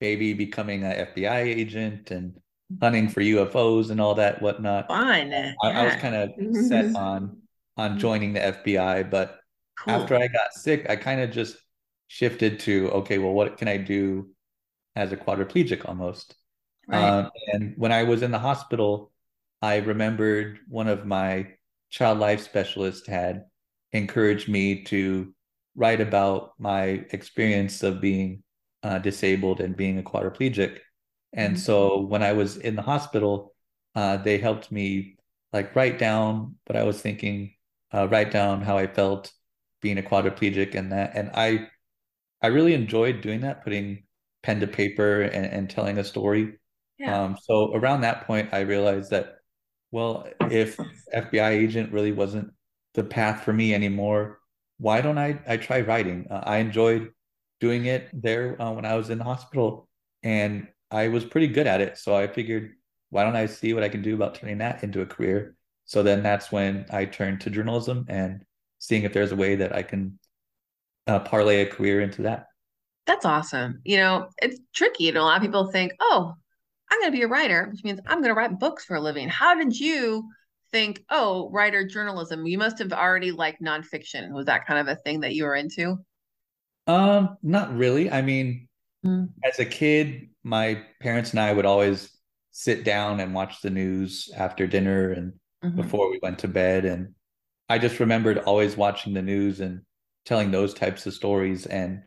maybe 0.00 0.32
becoming 0.32 0.84
an 0.84 1.06
FBI 1.06 1.40
agent 1.40 2.10
and 2.10 2.38
hunting 2.80 3.08
for 3.08 3.20
UFOs 3.20 3.90
and 3.90 4.00
all 4.00 4.14
that 4.14 4.40
whatnot. 4.40 4.88
Fun. 4.88 5.32
I. 5.32 5.54
I 5.62 5.84
was 5.84 5.96
kind 5.96 6.14
of 6.14 6.30
set 6.66 6.94
on 6.96 7.38
on 7.76 7.98
joining 7.98 8.32
the 8.32 8.40
FBI, 8.40 9.10
but 9.10 9.40
cool. 9.78 9.94
after 9.94 10.16
I 10.16 10.28
got 10.28 10.52
sick, 10.52 10.86
I 10.88 10.96
kind 10.96 11.20
of 11.20 11.30
just 11.30 11.56
shifted 12.08 12.60
to 12.60 12.90
okay, 12.90 13.18
well, 13.18 13.32
what 13.32 13.56
can 13.56 13.68
I 13.68 13.76
do 13.76 14.30
as 14.96 15.12
a 15.12 15.16
quadriplegic 15.16 15.88
almost? 15.88 16.34
Right. 16.88 17.02
Um, 17.02 17.30
and 17.52 17.74
when 17.76 17.92
I 17.92 18.04
was 18.04 18.22
in 18.22 18.30
the 18.30 18.38
hospital, 18.38 19.12
I 19.60 19.76
remembered 19.76 20.58
one 20.68 20.88
of 20.88 21.06
my 21.06 21.48
child 21.90 22.18
life 22.18 22.42
specialists 22.42 23.06
had 23.06 23.44
encouraged 23.92 24.48
me 24.48 24.84
to 24.84 25.34
write 25.74 26.00
about 26.00 26.52
my 26.58 27.04
experience 27.10 27.82
of 27.82 28.00
being 28.00 28.42
uh, 28.82 28.98
disabled 28.98 29.60
and 29.60 29.76
being 29.76 29.98
a 29.98 30.02
quadriplegic. 30.02 30.78
And 31.32 31.54
mm-hmm. 31.54 31.60
so 31.62 32.00
when 32.00 32.22
I 32.22 32.32
was 32.32 32.56
in 32.56 32.76
the 32.76 32.82
hospital, 32.82 33.54
uh, 33.94 34.16
they 34.18 34.38
helped 34.38 34.72
me 34.72 35.16
like 35.52 35.74
write 35.74 35.98
down 35.98 36.56
what 36.66 36.76
I 36.76 36.84
was 36.84 37.00
thinking, 37.00 37.54
uh, 37.92 38.08
write 38.08 38.30
down 38.30 38.60
how 38.62 38.76
I 38.76 38.86
felt 38.86 39.32
being 39.80 39.98
a 39.98 40.02
quadriplegic 40.02 40.74
and 40.74 40.92
that. 40.92 41.12
And 41.14 41.30
I, 41.34 41.68
I 42.42 42.48
really 42.48 42.74
enjoyed 42.74 43.20
doing 43.20 43.40
that, 43.40 43.64
putting 43.64 44.04
pen 44.42 44.60
to 44.60 44.66
paper 44.66 45.22
and, 45.22 45.46
and 45.46 45.70
telling 45.70 45.98
a 45.98 46.04
story. 46.04 46.58
Yeah. 46.98 47.22
Um, 47.22 47.36
so 47.40 47.74
around 47.74 48.00
that 48.02 48.26
point, 48.26 48.48
I 48.52 48.60
realized 48.60 49.10
that, 49.10 49.36
well, 49.90 50.28
if 50.50 50.76
FBI 51.14 51.50
agent 51.50 51.92
really 51.92 52.12
wasn't 52.12 52.52
the 52.94 53.04
path 53.04 53.44
for 53.44 53.52
me 53.52 53.74
anymore, 53.74 54.40
why 54.78 55.00
don't 55.00 55.18
I 55.18 55.40
I 55.46 55.56
try 55.56 55.80
writing? 55.80 56.26
Uh, 56.30 56.42
I 56.44 56.58
enjoyed 56.58 57.12
doing 57.60 57.86
it 57.86 58.08
there 58.12 58.60
uh, 58.60 58.72
when 58.72 58.84
I 58.84 58.94
was 58.94 59.10
in 59.10 59.18
the 59.18 59.24
hospital, 59.24 59.88
and 60.22 60.68
I 60.90 61.08
was 61.08 61.24
pretty 61.24 61.48
good 61.48 61.66
at 61.66 61.80
it. 61.80 61.98
So 61.98 62.14
I 62.16 62.26
figured, 62.26 62.72
why 63.10 63.24
don't 63.24 63.36
I 63.36 63.46
see 63.46 63.74
what 63.74 63.82
I 63.82 63.88
can 63.88 64.02
do 64.02 64.14
about 64.14 64.34
turning 64.34 64.58
that 64.58 64.82
into 64.82 65.00
a 65.00 65.06
career? 65.06 65.56
So 65.84 66.02
then 66.02 66.22
that's 66.22 66.52
when 66.52 66.86
I 66.90 67.06
turned 67.06 67.40
to 67.42 67.50
journalism 67.50 68.06
and 68.08 68.44
seeing 68.78 69.04
if 69.04 69.12
there's 69.12 69.32
a 69.32 69.36
way 69.36 69.56
that 69.56 69.74
I 69.74 69.82
can 69.82 70.18
uh, 71.06 71.20
parlay 71.20 71.62
a 71.62 71.66
career 71.66 72.00
into 72.00 72.22
that. 72.22 72.46
That's 73.06 73.24
awesome. 73.24 73.80
You 73.84 73.96
know, 73.96 74.28
it's 74.42 74.60
tricky. 74.74 75.04
You 75.04 75.12
know, 75.12 75.22
a 75.22 75.24
lot 75.24 75.36
of 75.38 75.42
people 75.42 75.70
think, 75.70 75.92
oh, 76.00 76.34
I'm 76.90 77.00
going 77.00 77.12
to 77.12 77.16
be 77.16 77.22
a 77.22 77.28
writer, 77.28 77.68
which 77.70 77.84
means 77.84 78.00
I'm 78.06 78.18
going 78.18 78.34
to 78.34 78.34
write 78.34 78.58
books 78.58 78.84
for 78.84 78.96
a 78.96 79.00
living. 79.00 79.28
How 79.28 79.54
did 79.54 79.78
you 79.78 80.28
think, 80.72 81.04
oh, 81.10 81.50
writer 81.50 81.86
journalism? 81.86 82.46
You 82.46 82.58
must 82.58 82.78
have 82.78 82.92
already 82.92 83.30
liked 83.32 83.62
nonfiction. 83.62 84.32
Was 84.32 84.46
that 84.46 84.66
kind 84.66 84.80
of 84.80 84.88
a 84.88 85.00
thing 85.00 85.20
that 85.20 85.34
you 85.34 85.44
were 85.44 85.54
into? 85.54 85.98
Um, 86.86 87.36
not 87.42 87.76
really. 87.76 88.10
I 88.10 88.22
mean, 88.22 88.68
mm. 89.04 89.28
as 89.44 89.58
a 89.58 89.64
kid, 89.64 90.28
my 90.42 90.82
parents 91.00 91.32
and 91.32 91.40
I 91.40 91.52
would 91.52 91.66
always 91.66 92.10
sit 92.50 92.84
down 92.84 93.20
and 93.20 93.34
watch 93.34 93.60
the 93.60 93.70
news 93.70 94.30
after 94.36 94.66
dinner 94.66 95.12
and 95.12 95.32
mm-hmm. 95.64 95.76
before 95.76 96.10
we 96.10 96.18
went 96.22 96.38
to 96.40 96.48
bed. 96.48 96.84
And 96.84 97.14
I 97.68 97.78
just 97.78 98.00
remembered 98.00 98.38
always 98.38 98.76
watching 98.76 99.12
the 99.12 99.22
news 99.22 99.60
and 99.60 99.82
telling 100.24 100.50
those 100.50 100.74
types 100.74 101.06
of 101.06 101.14
stories. 101.14 101.66
And 101.66 102.02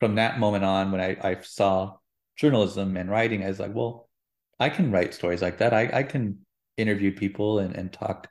from 0.00 0.16
that 0.16 0.38
moment 0.38 0.64
on, 0.64 0.90
when 0.90 1.00
I, 1.00 1.16
I 1.22 1.40
saw 1.42 1.96
journalism 2.36 2.96
and 2.96 3.10
writing, 3.10 3.44
I 3.44 3.48
was 3.48 3.60
like, 3.60 3.74
well, 3.74 4.08
I 4.62 4.68
can 4.68 4.92
write 4.92 5.12
stories 5.12 5.42
like 5.42 5.58
that. 5.58 5.74
I, 5.74 5.90
I 5.92 6.02
can 6.04 6.38
interview 6.76 7.12
people 7.12 7.58
and, 7.58 7.74
and 7.74 7.92
talk 7.92 8.28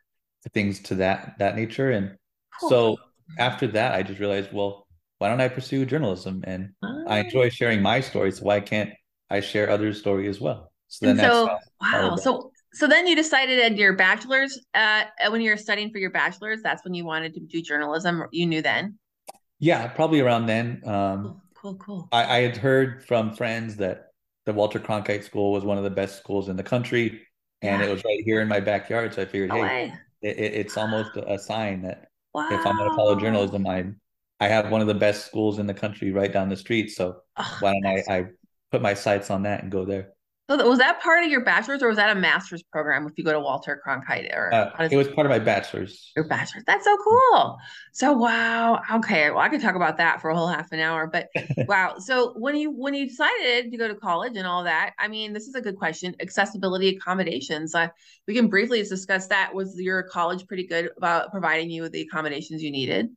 things 0.53 0.79
to 0.83 0.95
that 0.95 1.35
that 1.39 1.55
nature. 1.55 1.91
And 1.91 2.17
cool. 2.59 2.69
so 2.69 2.97
after 3.37 3.67
that, 3.67 3.93
I 3.93 4.01
just 4.03 4.19
realized, 4.19 4.53
well, 4.53 4.87
why 5.17 5.27
don't 5.27 5.41
I 5.41 5.49
pursue 5.49 5.85
journalism? 5.85 6.43
And 6.45 6.69
oh. 6.83 7.03
I 7.07 7.19
enjoy 7.19 7.49
sharing 7.49 7.81
my 7.81 7.99
stories. 7.99 8.37
So 8.37 8.45
why 8.45 8.61
can't 8.61 8.91
I 9.29 9.41
share 9.41 9.69
others' 9.69 9.99
story 9.99 10.27
as 10.29 10.39
well? 10.39 10.71
So 10.87 11.05
then 11.05 11.17
so, 11.17 11.57
wow. 11.81 12.15
So 12.15 12.51
so 12.73 12.87
then 12.87 13.07
you 13.07 13.15
decided 13.15 13.59
at 13.59 13.77
your 13.77 13.93
bachelor's, 13.93 14.57
uh, 14.73 15.03
when 15.29 15.41
you 15.41 15.51
were 15.51 15.57
studying 15.57 15.91
for 15.91 15.97
your 15.97 16.11
bachelor's, 16.11 16.61
that's 16.61 16.83
when 16.85 16.93
you 16.93 17.03
wanted 17.03 17.33
to 17.33 17.41
do 17.41 17.61
journalism. 17.61 18.23
You 18.31 18.45
knew 18.47 18.61
then. 18.61 18.97
Yeah, 19.59 19.87
probably 19.87 20.21
around 20.21 20.45
then. 20.45 20.81
Um, 20.85 21.41
cool, 21.55 21.75
cool. 21.75 21.75
cool. 21.75 22.09
I, 22.13 22.37
I 22.37 22.41
had 22.41 22.55
heard 22.55 23.05
from 23.05 23.35
friends 23.35 23.75
that 23.77 24.10
the 24.45 24.53
Walter 24.53 24.79
Cronkite 24.79 25.23
School 25.23 25.51
was 25.51 25.63
one 25.63 25.77
of 25.77 25.83
the 25.83 25.89
best 25.89 26.17
schools 26.17 26.49
in 26.49 26.55
the 26.55 26.63
country 26.63 27.21
and 27.61 27.81
yeah. 27.81 27.87
it 27.87 27.91
was 27.91 28.03
right 28.03 28.21
here 28.23 28.41
in 28.41 28.47
my 28.47 28.59
backyard. 28.59 29.13
So 29.13 29.21
I 29.21 29.25
figured, 29.25 29.49
no 29.49 29.63
hey, 29.63 29.93
it, 30.21 30.37
it's 30.37 30.77
almost 30.77 31.11
a 31.15 31.37
sign 31.37 31.81
that 31.83 32.09
wow. 32.33 32.47
if 32.51 32.65
I'm 32.65 32.75
going 32.77 32.89
to 32.89 32.95
follow 32.95 33.15
journalism, 33.15 33.67
I 33.67 33.85
I 34.39 34.47
have 34.47 34.71
one 34.71 34.81
of 34.81 34.87
the 34.87 34.95
best 34.95 35.27
schools 35.27 35.59
in 35.59 35.67
the 35.67 35.73
country 35.73 36.11
right 36.11 36.31
down 36.31 36.49
the 36.49 36.57
street. 36.57 36.89
So 36.91 37.21
oh, 37.37 37.57
why 37.59 37.73
don't 37.73 37.85
I, 37.85 38.03
I 38.09 38.25
put 38.71 38.81
my 38.81 38.95
sights 38.95 39.29
on 39.29 39.43
that 39.43 39.61
and 39.61 39.71
go 39.71 39.85
there? 39.85 40.13
So 40.59 40.69
was 40.69 40.79
that 40.79 41.01
part 41.01 41.23
of 41.23 41.31
your 41.31 41.43
bachelor's 41.45 41.81
or 41.81 41.87
was 41.87 41.97
that 41.97 42.15
a 42.15 42.19
master's 42.19 42.61
program 42.61 43.07
if 43.07 43.17
you 43.17 43.23
go 43.23 43.31
to 43.31 43.39
Walter 43.39 43.81
Cronkite 43.85 44.35
or 44.35 44.53
uh, 44.53 44.87
it 44.91 44.97
was 44.97 45.07
part 45.07 45.25
of 45.25 45.29
my 45.29 45.39
bachelor's. 45.39 46.11
Your 46.15 46.27
bachelor's. 46.27 46.63
That's 46.67 46.83
so 46.83 46.97
cool. 46.97 47.57
So 47.93 48.11
wow. 48.11 48.81
Okay. 48.95 49.29
Well, 49.29 49.39
I 49.39 49.47
could 49.47 49.61
talk 49.61 49.75
about 49.75 49.97
that 49.97 50.21
for 50.21 50.29
a 50.29 50.35
whole 50.35 50.47
half 50.47 50.71
an 50.73 50.79
hour, 50.79 51.07
but 51.07 51.29
wow. 51.67 51.95
So 51.99 52.33
when 52.37 52.57
you 52.57 52.69
when 52.71 52.93
you 52.93 53.07
decided 53.07 53.71
to 53.71 53.77
go 53.77 53.87
to 53.87 53.95
college 53.95 54.35
and 54.35 54.45
all 54.45 54.63
that, 54.65 54.93
I 54.99 55.07
mean, 55.07 55.31
this 55.31 55.47
is 55.47 55.55
a 55.55 55.61
good 55.61 55.77
question. 55.77 56.15
Accessibility 56.19 56.89
accommodations. 56.89 57.73
Uh, 57.73 57.87
we 58.27 58.33
can 58.33 58.47
briefly 58.47 58.83
discuss 58.83 59.27
that. 59.27 59.55
Was 59.55 59.79
your 59.79 60.03
college 60.03 60.45
pretty 60.47 60.67
good 60.67 60.89
about 60.97 61.31
providing 61.31 61.69
you 61.69 61.81
with 61.81 61.93
the 61.93 62.01
accommodations 62.01 62.61
you 62.61 62.71
needed? 62.71 63.07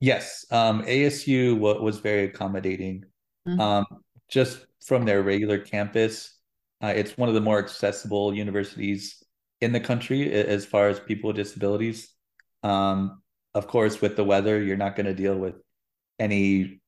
Yes. 0.00 0.46
Um, 0.50 0.84
ASU 0.84 1.58
was 1.58 1.98
very 1.98 2.24
accommodating. 2.24 3.04
Mm-hmm. 3.46 3.60
Um, 3.60 3.86
just 4.30 4.66
from 4.84 5.04
their 5.04 5.22
regular 5.22 5.58
campus 5.58 6.37
uh, 6.82 6.92
it's 6.94 7.16
one 7.16 7.28
of 7.28 7.34
the 7.34 7.40
more 7.40 7.58
accessible 7.58 8.34
universities 8.34 9.22
in 9.60 9.72
the 9.72 9.80
country 9.80 10.32
as 10.32 10.64
far 10.64 10.88
as 10.88 11.00
people 11.00 11.28
with 11.28 11.36
disabilities. 11.36 12.12
Um, 12.62 13.22
of 13.54 13.66
course, 13.66 14.00
with 14.00 14.16
the 14.16 14.24
weather, 14.24 14.62
you're 14.62 14.76
not 14.76 14.94
going 14.94 15.06
to 15.06 15.14
deal 15.14 15.36
with 15.36 15.56
any 16.18 16.80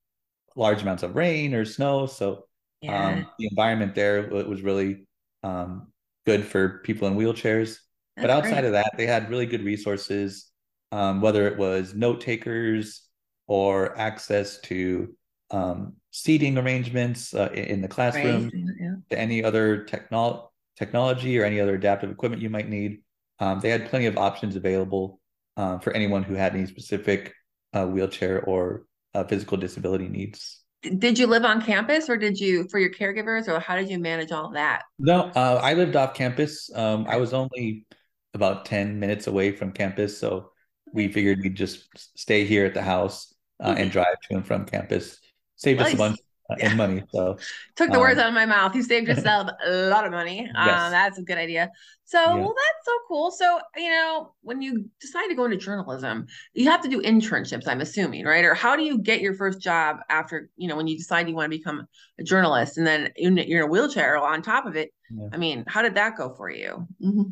large 0.56 0.82
amounts 0.82 1.02
of 1.02 1.16
rain 1.16 1.54
or 1.54 1.64
snow. 1.64 2.06
So 2.06 2.46
yeah. 2.80 3.08
um, 3.08 3.26
the 3.38 3.48
environment 3.50 3.94
there 3.94 4.28
was 4.28 4.62
really 4.62 5.06
um, 5.42 5.88
good 6.26 6.44
for 6.44 6.80
people 6.84 7.08
in 7.08 7.16
wheelchairs. 7.16 7.78
That's 8.16 8.26
but 8.26 8.30
outside 8.30 8.60
great. 8.60 8.64
of 8.66 8.72
that, 8.72 8.92
they 8.96 9.06
had 9.06 9.30
really 9.30 9.46
good 9.46 9.64
resources, 9.64 10.50
um, 10.92 11.20
whether 11.20 11.46
it 11.46 11.58
was 11.58 11.94
note 11.94 12.20
takers 12.20 13.02
or 13.46 13.98
access 13.98 14.60
to 14.60 15.14
um, 15.50 15.94
seating 16.12 16.58
arrangements 16.58 17.34
uh, 17.34 17.50
in 17.52 17.80
the 17.80 17.88
classroom, 17.88 18.44
right. 18.44 18.64
yeah. 18.80 18.89
To 19.10 19.18
any 19.18 19.44
other 19.44 19.84
technol- 19.84 20.48
technology 20.76 21.38
or 21.38 21.44
any 21.44 21.60
other 21.60 21.74
adaptive 21.74 22.10
equipment 22.10 22.42
you 22.42 22.50
might 22.50 22.68
need. 22.68 23.02
Um, 23.38 23.60
they 23.60 23.70
had 23.70 23.88
plenty 23.88 24.06
of 24.06 24.16
options 24.16 24.56
available 24.56 25.20
uh, 25.56 25.78
for 25.78 25.92
anyone 25.92 26.22
who 26.22 26.34
had 26.34 26.54
any 26.54 26.66
specific 26.66 27.34
uh, 27.72 27.86
wheelchair 27.86 28.42
or 28.42 28.86
uh, 29.14 29.24
physical 29.24 29.56
disability 29.56 30.08
needs. 30.08 30.60
Did 30.82 31.18
you 31.18 31.26
live 31.26 31.44
on 31.44 31.60
campus 31.60 32.08
or 32.08 32.16
did 32.16 32.40
you 32.40 32.66
for 32.70 32.78
your 32.78 32.90
caregivers 32.90 33.48
or 33.48 33.60
how 33.60 33.76
did 33.76 33.90
you 33.90 33.98
manage 33.98 34.32
all 34.32 34.50
that? 34.52 34.84
No, 34.98 35.30
uh, 35.34 35.60
I 35.62 35.74
lived 35.74 35.96
off 35.96 36.14
campus. 36.14 36.70
Um, 36.74 37.06
I 37.06 37.18
was 37.18 37.34
only 37.34 37.86
about 38.32 38.64
10 38.64 38.98
minutes 38.98 39.26
away 39.26 39.52
from 39.52 39.72
campus. 39.72 40.18
So 40.18 40.52
we 40.92 41.08
figured 41.08 41.40
we'd 41.42 41.54
just 41.54 41.88
stay 42.18 42.44
here 42.44 42.64
at 42.64 42.72
the 42.72 42.82
house 42.82 43.34
uh, 43.62 43.74
and 43.76 43.90
drive 43.90 44.18
to 44.30 44.36
and 44.36 44.46
from 44.46 44.64
campus. 44.64 45.18
Saved 45.56 45.80
nice. 45.80 45.88
us 45.88 45.94
a 45.94 45.98
bunch 45.98 46.18
yeah. 46.58 46.70
in 46.70 46.76
money. 46.76 47.02
So 47.12 47.38
took 47.76 47.90
the 47.90 47.96
um, 47.96 48.00
words 48.00 48.18
out 48.18 48.28
of 48.28 48.34
my 48.34 48.46
mouth. 48.46 48.74
You 48.74 48.82
saved 48.82 49.08
yourself 49.08 49.50
a 49.64 49.70
lot 49.88 50.04
of 50.04 50.12
money. 50.12 50.40
Um, 50.40 50.66
yes. 50.66 50.90
that's 50.90 51.18
a 51.18 51.22
good 51.22 51.38
idea. 51.38 51.70
So 52.04 52.18
yeah. 52.18 52.34
well, 52.34 52.54
that's 52.54 52.86
so 52.86 52.92
cool. 53.08 53.30
So 53.30 53.60
you 53.76 53.90
know, 53.90 54.34
when 54.42 54.62
you 54.62 54.90
decide 55.00 55.28
to 55.28 55.34
go 55.34 55.44
into 55.44 55.56
journalism, 55.56 56.26
you 56.54 56.68
have 56.70 56.82
to 56.82 56.88
do 56.88 57.00
internships. 57.02 57.68
I'm 57.68 57.80
assuming, 57.80 58.24
right? 58.24 58.44
Or 58.44 58.54
how 58.54 58.76
do 58.76 58.82
you 58.82 58.98
get 58.98 59.20
your 59.20 59.34
first 59.34 59.60
job 59.60 59.98
after 60.08 60.50
you 60.56 60.68
know 60.68 60.76
when 60.76 60.86
you 60.86 60.96
decide 60.96 61.28
you 61.28 61.34
want 61.34 61.52
to 61.52 61.58
become 61.58 61.86
a 62.18 62.24
journalist, 62.24 62.78
and 62.78 62.86
then 62.86 63.10
you're 63.16 63.62
in 63.62 63.62
a 63.62 63.66
wheelchair 63.66 64.16
on 64.16 64.42
top 64.42 64.66
of 64.66 64.76
it? 64.76 64.92
Yeah. 65.10 65.28
I 65.32 65.36
mean, 65.36 65.64
how 65.68 65.82
did 65.82 65.94
that 65.94 66.16
go 66.16 66.34
for 66.34 66.50
you? 66.50 66.86
Mm-hmm. 67.02 67.22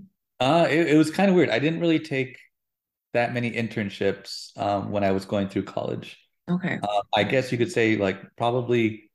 Uh, 0.40 0.66
it, 0.70 0.88
it 0.88 0.96
was 0.96 1.10
kind 1.10 1.28
of 1.28 1.36
weird. 1.36 1.50
I 1.50 1.58
didn't 1.58 1.80
really 1.80 1.98
take 1.98 2.38
that 3.14 3.32
many 3.32 3.50
internships 3.50 4.56
um, 4.56 4.90
when 4.90 5.02
I 5.02 5.10
was 5.10 5.24
going 5.24 5.48
through 5.48 5.64
college. 5.64 6.18
Okay. 6.48 6.78
Uh, 6.82 7.02
I 7.14 7.24
guess 7.24 7.52
you 7.52 7.58
could 7.58 7.72
say 7.72 7.96
like 7.96 8.36
probably 8.36 9.07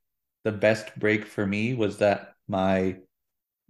the 0.44 0.52
best 0.52 0.96
break 0.98 1.26
for 1.26 1.46
me 1.46 1.74
was 1.74 1.98
that 1.98 2.34
my 2.48 2.96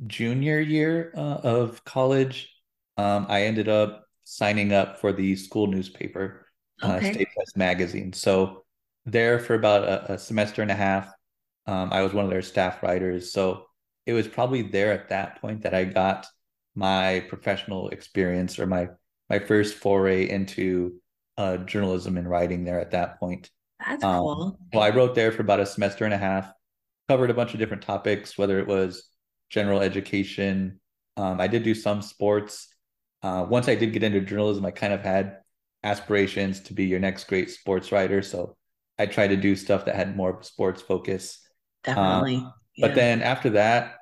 junior 0.07 0.61
year 0.61 1.13
uh, 1.17 1.39
of 1.43 1.85
college, 1.85 2.53
um, 2.97 3.27
I 3.29 3.43
ended 3.43 3.69
up 3.69 4.05
signing 4.25 4.73
up 4.73 5.01
for 5.01 5.13
the 5.13 5.37
school 5.37 5.67
newspaper, 5.67 6.47
uh, 6.83 6.95
okay. 6.95 7.11
uh, 7.11 7.13
State 7.13 7.29
Press 7.35 7.57
Magazine. 7.57 8.13
So 8.13 8.65
there 9.07 9.39
for 9.39 9.55
about 9.55 9.85
a, 9.85 10.15
a 10.15 10.19
semester 10.19 10.63
and 10.63 10.71
a 10.71 10.75
half, 10.75 11.13
um, 11.67 11.93
I 11.93 12.03
was 12.03 12.13
one 12.13 12.25
of 12.25 12.31
their 12.31 12.43
staff 12.43 12.83
writers. 12.83 13.33
So 13.33 13.67
it 14.07 14.13
was 14.13 14.29
probably 14.29 14.63
there 14.63 14.93
at 14.93 15.09
that 15.09 15.41
point 15.41 15.63
that 15.63 15.75
I 15.75 15.85
got 15.85 16.27
my 16.75 17.25
professional 17.29 17.89
experience 17.91 18.59
or 18.59 18.67
my 18.67 18.89
my 19.31 19.39
first 19.39 19.77
foray 19.77 20.29
into 20.29 21.01
uh, 21.39 21.57
journalism 21.59 22.19
and 22.19 22.29
writing 22.29 22.65
there 22.65 22.81
at 22.81 22.91
that 22.91 23.19
point. 23.19 23.51
That's 23.87 24.05
um, 24.05 24.21
cool. 24.21 24.59
Well, 24.73 24.83
I 24.83 24.91
wrote 24.91 25.15
there 25.15 25.33
for 25.33 25.43
about 25.43 25.61
a 25.61 25.67
semester 25.67 26.05
and 26.05 26.13
a 26.13 26.19
half, 26.19 26.53
covered 27.09 27.31
a 27.31 27.35
bunch 27.35 27.53
of 27.53 27.59
different 27.59 27.83
topics, 27.83 28.39
whether 28.39 28.59
it 28.59 28.67
was 28.67 29.09
general 29.51 29.81
education. 29.81 30.81
Um, 31.17 31.41
I 31.41 31.47
did 31.47 31.63
do 31.63 31.75
some 31.75 32.03
sports. 32.03 32.69
Uh, 33.23 33.47
once 33.49 33.69
I 33.69 33.75
did 33.75 33.93
get 33.93 34.03
into 34.03 34.21
journalism, 34.21 34.65
I 34.65 34.71
kind 34.71 34.93
of 34.93 35.03
had 35.03 35.39
aspirations 35.83 36.61
to 36.61 36.75
be 36.75 36.87
your 36.87 37.01
next 37.01 37.25
great 37.25 37.51
sports 37.51 37.93
writer. 37.93 38.23
So 38.23 38.57
I 38.99 39.07
tried 39.07 39.29
to 39.29 39.37
do 39.37 39.55
stuff 39.57 39.85
that 39.85 39.95
had 39.95 40.17
more 40.17 40.43
sports 40.43 40.83
focus. 40.83 41.41
Definitely. 41.85 42.37
Um, 42.37 42.53
yeah. 42.77 42.87
But 42.87 42.95
then 42.95 43.23
after 43.23 43.51
that, 43.51 43.97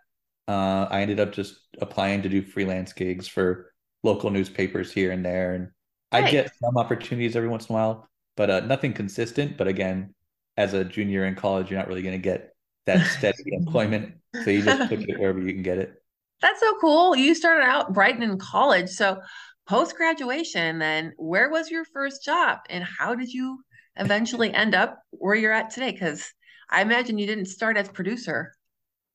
uh, 0.49 0.87
I 0.91 1.03
ended 1.03 1.21
up 1.21 1.33
just 1.33 1.57
applying 1.81 2.23
to 2.23 2.29
do 2.29 2.43
freelance 2.43 2.93
gigs 2.93 3.29
for 3.29 3.73
local 4.03 4.31
newspapers 4.31 4.93
here 4.93 5.13
and 5.13 5.25
there, 5.25 5.55
and 5.55 5.69
right. 6.13 6.25
I 6.25 6.31
get 6.31 6.53
some 6.61 6.77
opportunities 6.77 7.37
every 7.37 7.49
once 7.49 7.69
in 7.69 7.75
a 7.75 7.79
while, 7.79 8.09
but 8.37 8.51
uh, 8.51 8.61
nothing 8.61 8.93
consistent. 8.93 9.57
But 9.57 9.69
again, 9.69 10.15
as 10.57 10.75
a 10.75 10.85
junior 10.85 11.25
in 11.27 11.35
college, 11.37 11.71
you're 11.71 11.79
not 11.79 11.89
really 11.89 12.03
going 12.03 12.15
to 12.15 12.23
get 12.23 12.52
that 12.87 13.07
steady 13.07 13.53
employment, 13.53 14.15
so 14.45 14.51
you 14.51 14.63
just 14.63 14.89
pick 14.89 15.09
it 15.09 15.19
wherever 15.19 15.41
you 15.41 15.53
can 15.53 15.63
get 15.63 15.79
it. 15.79 15.95
That's 16.43 16.61
so 16.61 16.75
cool. 16.81 17.15
You 17.15 17.35
started 17.35 17.65
out 17.65 17.93
Brighton 17.93 18.23
in 18.23 18.39
college, 18.39 18.89
so 18.89 19.21
post 19.69 19.97
graduation. 19.97 20.79
Then, 20.79 21.13
where 21.17 21.51
was 21.51 21.71
your 21.71 21.85
first 21.85 22.25
job, 22.25 22.59
and 22.69 22.85
how 22.85 23.15
did 23.15 23.33
you 23.33 23.63
eventually 23.97 24.53
end 24.53 24.75
up 24.75 24.99
where 25.11 25.35
you're 25.35 25.53
at 25.53 25.71
today? 25.71 25.93
Because 25.93 26.33
I 26.69 26.83
imagine 26.83 27.19
you 27.19 27.27
didn't 27.27 27.47
start 27.47 27.77
as 27.77 27.89
producer. 27.89 28.55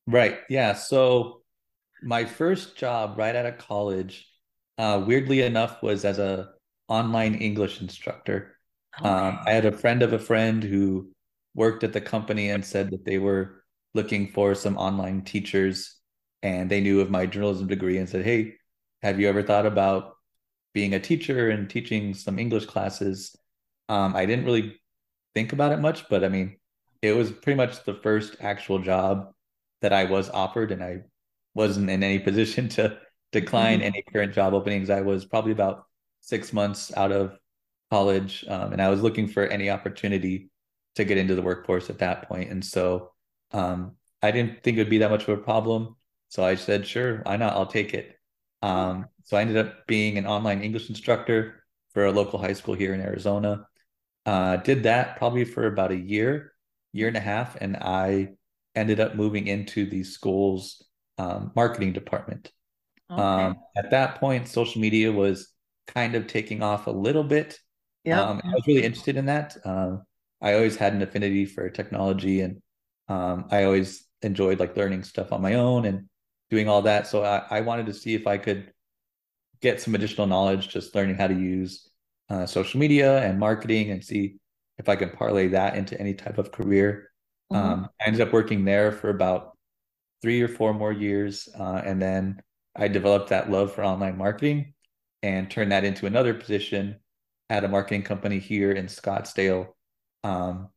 Right. 0.06 0.40
Yeah. 0.50 0.74
So 0.74 1.42
my 2.02 2.24
first 2.26 2.78
job 2.78 3.18
right 3.18 3.36
out 3.36 3.46
of 3.46 3.58
college, 3.58 4.28
uh, 4.78 5.04
weirdly 5.06 5.42
enough, 5.42 5.82
was 5.84 6.06
as 6.06 6.20
a 6.20 6.52
online 6.88 7.36
English 7.36 7.82
instructor. 7.82 8.56
Okay. 9.00 9.10
Um, 9.10 9.40
I 9.46 9.52
had 9.52 9.66
a 9.66 9.72
friend 9.72 10.02
of 10.02 10.14
a 10.14 10.20
friend 10.20 10.64
who 10.64 11.12
worked 11.56 11.84
at 11.84 11.94
the 11.94 12.02
company 12.02 12.50
and 12.50 12.64
said 12.64 12.92
that 12.92 13.04
they 13.04 13.18
were 13.18 13.57
looking 13.98 14.30
for 14.32 14.56
some 14.56 14.78
online 14.78 15.24
teachers, 15.24 15.96
and 16.42 16.72
they 16.72 16.80
knew 16.80 17.02
of 17.02 17.10
my 17.10 17.26
journalism 17.26 17.68
degree 17.68 17.98
and 17.98 18.08
said, 18.08 18.24
"Hey, 18.24 18.54
have 19.02 19.20
you 19.20 19.28
ever 19.28 19.44
thought 19.44 19.66
about 19.66 20.14
being 20.74 20.94
a 20.94 21.00
teacher 21.00 21.50
and 21.50 21.70
teaching 21.70 22.14
some 22.14 22.40
English 22.40 22.68
classes?" 22.68 23.36
Um, 23.90 24.16
I 24.16 24.26
didn't 24.26 24.46
really 24.46 24.80
think 25.36 25.52
about 25.54 25.74
it 25.74 25.80
much, 25.80 26.08
but 26.10 26.24
I 26.24 26.30
mean, 26.30 26.58
it 27.02 27.14
was 27.14 27.32
pretty 27.32 27.58
much 27.58 27.84
the 27.84 27.96
first 27.96 28.38
actual 28.40 28.80
job 28.80 29.34
that 29.82 29.94
I 29.94 30.06
was 30.06 30.30
offered, 30.30 30.72
and 30.72 30.84
I 30.84 31.02
wasn't 31.54 31.90
in 31.90 32.04
any 32.04 32.20
position 32.30 32.70
to 32.70 32.98
decline 33.34 33.80
mm-hmm. 33.80 33.88
any 33.88 34.04
current 34.14 34.34
job 34.34 34.54
openings. 34.54 34.90
I 34.90 35.02
was 35.02 35.26
probably 35.26 35.52
about 35.52 35.86
six 36.22 36.54
months 36.54 36.96
out 36.96 37.12
of 37.12 37.38
college, 37.92 38.46
um, 38.48 38.74
and 38.74 38.82
I 38.82 38.90
was 38.90 39.02
looking 39.02 39.28
for 39.28 39.46
any 39.48 39.70
opportunity 39.70 40.50
to 40.96 41.06
get 41.06 41.18
into 41.18 41.36
the 41.36 41.42
workforce 41.42 41.90
at 41.90 42.00
that 42.00 42.28
point. 42.28 42.50
And 42.50 42.64
so 42.64 43.12
um, 43.52 43.94
I 44.22 44.32
didn't 44.32 44.64
think 44.64 44.78
it 44.78 44.82
would 44.82 44.90
be 44.90 45.00
that 45.00 45.12
much 45.12 45.28
of 45.28 45.38
a 45.38 45.42
problem. 45.42 45.96
So 46.30 46.44
I 46.44 46.56
said, 46.56 46.86
sure, 46.86 47.22
why 47.24 47.38
not? 47.38 47.54
I'll 47.54 47.68
take 47.68 47.94
it. 47.94 48.18
Um, 48.62 49.08
so 49.24 49.38
I 49.38 49.42
ended 49.42 49.58
up 49.58 49.88
being 49.88 50.18
an 50.18 50.26
online 50.26 50.62
English 50.62 50.90
instructor 50.90 51.64
for 51.94 52.06
a 52.06 52.12
local 52.12 52.40
high 52.40 52.54
school 52.54 52.74
here 52.74 52.94
in 52.94 53.02
Arizona. 53.02 53.68
Uh, 54.26 54.58
did 54.58 54.84
that 54.84 55.18
probably 55.18 55.46
for 55.46 55.68
about 55.68 55.92
a 55.92 55.98
year, 55.98 56.54
year 56.92 57.08
and 57.08 57.16
a 57.16 57.22
half, 57.22 57.56
and 57.62 57.78
I 57.78 58.34
ended 58.76 59.00
up 59.00 59.16
moving 59.16 59.48
into 59.48 59.90
the 59.90 60.04
school's 60.04 60.84
um, 61.18 61.52
marketing 61.56 61.94
department. 61.94 62.52
Okay. 63.10 63.22
Um, 63.22 63.56
at 63.76 63.92
that 63.92 64.20
point, 64.20 64.48
social 64.48 64.82
media 64.82 65.12
was 65.12 65.54
kind 65.88 66.16
of 66.16 66.28
taking 66.28 66.62
off 66.62 66.88
a 66.88 66.92
little 66.92 67.24
bit. 67.24 67.60
Yeah, 68.04 68.22
um, 68.22 68.42
I 68.44 68.54
was 68.54 68.68
really 68.68 68.84
interested 68.84 69.18
in 69.18 69.26
that. 69.28 69.56
Um, 69.64 70.04
I 70.42 70.54
always 70.54 70.76
had 70.76 70.94
an 70.94 71.02
affinity 71.02 71.46
for 71.46 71.70
technology, 71.70 72.42
and 72.42 72.62
um, 73.08 73.46
I 73.52 73.64
always 73.64 74.06
enjoyed 74.22 74.60
like 74.60 74.76
learning 74.76 75.04
stuff 75.04 75.32
on 75.32 75.42
my 75.42 75.56
own 75.56 75.86
and 75.86 76.08
doing 76.50 76.68
all 76.68 76.82
that. 76.84 77.08
So 77.08 77.24
I, 77.24 77.44
I 77.50 77.62
wanted 77.62 77.86
to 77.88 77.94
see 77.94 78.16
if 78.16 78.28
I 78.28 78.38
could 78.38 78.72
get 79.62 79.82
some 79.82 79.96
additional 79.96 80.28
knowledge, 80.28 80.70
just 80.70 80.96
learning 80.96 81.16
how 81.16 81.28
to 81.28 81.34
use 81.34 81.90
uh, 82.30 82.46
social 82.46 82.80
media 82.80 83.20
and 83.20 83.40
marketing, 83.40 83.92
and 83.92 84.04
see 84.04 84.38
if 84.78 84.90
I 84.90 84.96
could 84.96 85.14
parlay 85.14 85.50
that 85.50 85.76
into 85.76 86.00
any 86.00 86.14
type 86.14 86.38
of 86.38 86.52
career. 86.52 87.12
Mm-hmm. 87.52 87.64
Um, 87.64 87.90
I 88.02 88.06
ended 88.06 88.22
up 88.22 88.34
working 88.34 88.66
there 88.66 88.92
for 88.92 89.10
about 89.10 89.58
three 90.22 90.42
or 90.42 90.48
four 90.48 90.74
more 90.74 90.92
years. 90.92 91.48
Uh, 91.58 91.82
and 91.84 92.02
then 92.02 92.42
I 92.76 92.88
developed 92.88 93.30
that 93.30 93.50
love 93.50 93.74
for 93.74 93.84
online 93.84 94.18
marketing 94.18 94.74
and 95.24 95.50
turned 95.50 95.72
that 95.72 95.84
into 95.84 96.06
another 96.06 96.34
position 96.34 96.98
at 97.50 97.64
a 97.64 97.68
marketing 97.68 98.04
company 98.04 98.40
here 98.40 98.72
in 98.72 98.86
Scottsdale, 98.88 99.68
um, 100.24 100.70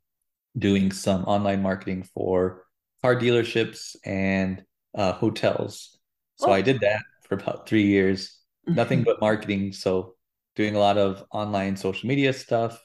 doing 0.59 0.93
some 0.93 1.25
online 1.25 1.63
marketing 1.63 2.03
for 2.15 2.65
car 3.03 3.17
dealerships 3.17 3.97
and 4.05 4.65
uh, 4.95 5.13
hotels. 5.13 5.99
So 6.37 6.49
oh. 6.49 6.53
I 6.53 6.63
did 6.63 6.81
that 6.81 7.03
for 7.29 7.35
about 7.35 7.69
three 7.69 7.87
years, 7.87 8.39
nothing 8.67 9.03
but 9.05 9.21
marketing. 9.21 9.73
So 9.73 10.15
doing 10.57 10.75
a 10.75 10.79
lot 10.81 10.99
of 10.99 11.25
online 11.33 11.77
social 11.77 12.09
media 12.09 12.33
stuff, 12.33 12.83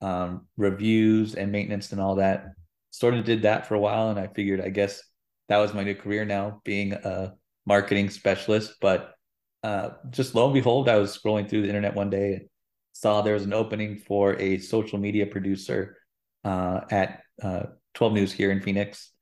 um, 0.00 0.46
reviews 0.56 1.34
and 1.34 1.50
maintenance 1.50 1.92
and 1.92 2.00
all 2.00 2.16
that 2.16 2.48
sort 2.96 3.14
of 3.14 3.24
did 3.24 3.42
that 3.42 3.66
for 3.66 3.74
a 3.74 3.80
while 3.80 4.08
and 4.08 4.18
I 4.18 4.26
figured 4.26 4.60
I 4.60 4.70
guess 4.70 5.02
that 5.48 5.58
was 5.58 5.74
my 5.74 5.84
new 5.84 5.94
career 5.94 6.24
now 6.24 6.60
being 6.64 6.92
a 6.92 7.34
marketing 7.66 8.08
specialist 8.10 8.74
but 8.80 9.14
uh, 9.62 9.90
just 10.10 10.34
lo 10.34 10.46
and 10.46 10.54
behold 10.54 10.88
I 10.88 10.96
was 10.96 11.16
scrolling 11.16 11.48
through 11.48 11.62
the 11.62 11.68
internet 11.68 11.94
one 11.94 12.10
day 12.10 12.32
and 12.34 12.48
saw 12.92 13.20
there 13.20 13.34
was 13.34 13.44
an 13.44 13.52
opening 13.52 13.98
for 13.98 14.40
a 14.40 14.58
social 14.58 14.98
media 14.98 15.26
producer 15.26 15.98
uh, 16.46 16.80
at 16.90 17.22
uh, 17.42 17.64
12 17.94 18.12
News 18.12 18.32
here 18.32 18.50
in 18.50 18.60
Phoenix 18.60 19.12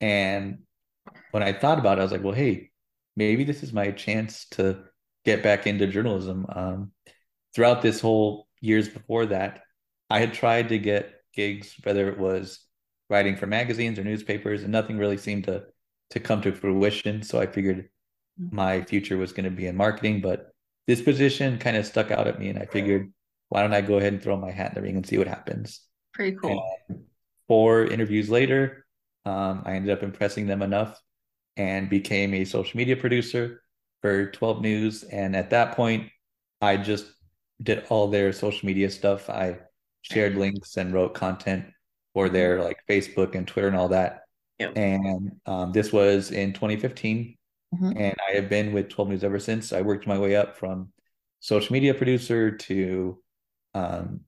and 0.00 0.58
when 1.30 1.42
I 1.42 1.52
thought 1.52 1.78
about 1.78 1.98
it 1.98 2.02
I 2.02 2.04
was 2.04 2.12
like 2.12 2.22
well 2.22 2.34
hey 2.34 2.70
maybe 3.16 3.44
this 3.44 3.62
is 3.62 3.72
my 3.72 3.90
chance 3.90 4.46
to 4.52 4.84
get 5.24 5.42
back 5.42 5.66
into 5.66 5.86
journalism 5.86 6.46
um, 6.48 6.92
throughout 7.54 7.82
this 7.82 8.00
whole 8.00 8.46
years 8.60 8.88
before 8.88 9.26
that 9.26 9.62
I 10.10 10.20
had 10.20 10.34
tried 10.34 10.68
to 10.68 10.78
get 10.78 11.14
gigs 11.34 11.74
whether 11.84 12.08
it 12.08 12.18
was 12.18 12.68
writing 13.10 13.36
for 13.36 13.46
magazines 13.46 13.98
or 13.98 14.04
newspapers, 14.04 14.62
and 14.62 14.72
nothing 14.72 14.98
really 14.98 15.16
seemed 15.16 15.44
to 15.44 15.64
to 16.10 16.20
come 16.20 16.40
to 16.42 16.52
fruition. 16.52 17.22
So 17.22 17.40
I 17.40 17.46
figured 17.46 17.88
mm-hmm. 18.40 18.56
my 18.56 18.82
future 18.82 19.18
was 19.18 19.32
going 19.32 19.44
to 19.44 19.50
be 19.50 19.66
in 19.66 19.76
marketing, 19.76 20.20
but 20.20 20.50
this 20.86 21.02
position 21.02 21.58
kind 21.58 21.76
of 21.76 21.86
stuck 21.86 22.10
out 22.10 22.26
at 22.26 22.38
me, 22.38 22.48
and 22.48 22.58
I 22.58 22.64
figured, 22.64 23.12
why 23.50 23.60
don't 23.60 23.74
I 23.74 23.82
go 23.82 23.98
ahead 23.98 24.14
and 24.14 24.22
throw 24.22 24.36
my 24.36 24.50
hat 24.50 24.70
in 24.70 24.74
the 24.74 24.82
ring 24.82 24.96
and 24.96 25.06
see 25.06 25.18
what 25.18 25.26
happens? 25.26 25.80
Pretty 26.18 26.36
cool. 26.36 26.64
And 26.88 27.04
four 27.46 27.84
interviews 27.84 28.28
later, 28.28 28.84
um, 29.24 29.62
I 29.64 29.74
ended 29.74 29.96
up 29.96 30.02
impressing 30.02 30.48
them 30.48 30.62
enough 30.62 31.00
and 31.56 31.88
became 31.88 32.34
a 32.34 32.44
social 32.44 32.76
media 32.76 32.96
producer 32.96 33.62
for 34.02 34.32
12 34.32 34.60
News. 34.60 35.04
And 35.04 35.36
at 35.36 35.50
that 35.50 35.76
point, 35.76 36.10
I 36.60 36.76
just 36.76 37.06
did 37.62 37.84
all 37.88 38.08
their 38.08 38.32
social 38.32 38.66
media 38.66 38.90
stuff. 38.90 39.30
I 39.30 39.58
shared 40.02 40.34
links 40.34 40.76
and 40.76 40.92
wrote 40.92 41.14
content 41.14 41.66
for 42.14 42.24
mm-hmm. 42.24 42.34
their 42.34 42.64
like 42.64 42.78
Facebook 42.90 43.36
and 43.36 43.46
Twitter 43.46 43.68
and 43.68 43.76
all 43.76 43.88
that. 43.90 44.22
Yep. 44.58 44.76
And 44.76 45.36
um, 45.46 45.70
this 45.70 45.92
was 45.92 46.32
in 46.32 46.52
2015. 46.52 47.36
Mm-hmm. 47.76 47.96
And 47.96 48.16
I 48.28 48.32
have 48.34 48.48
been 48.48 48.72
with 48.72 48.88
12 48.88 49.10
News 49.10 49.22
ever 49.24 49.38
since. 49.38 49.72
I 49.72 49.82
worked 49.82 50.08
my 50.08 50.18
way 50.18 50.34
up 50.34 50.56
from 50.56 50.90
social 51.38 51.72
media 51.72 51.94
producer 51.94 52.56
to 52.56 53.22
um, 53.74 54.22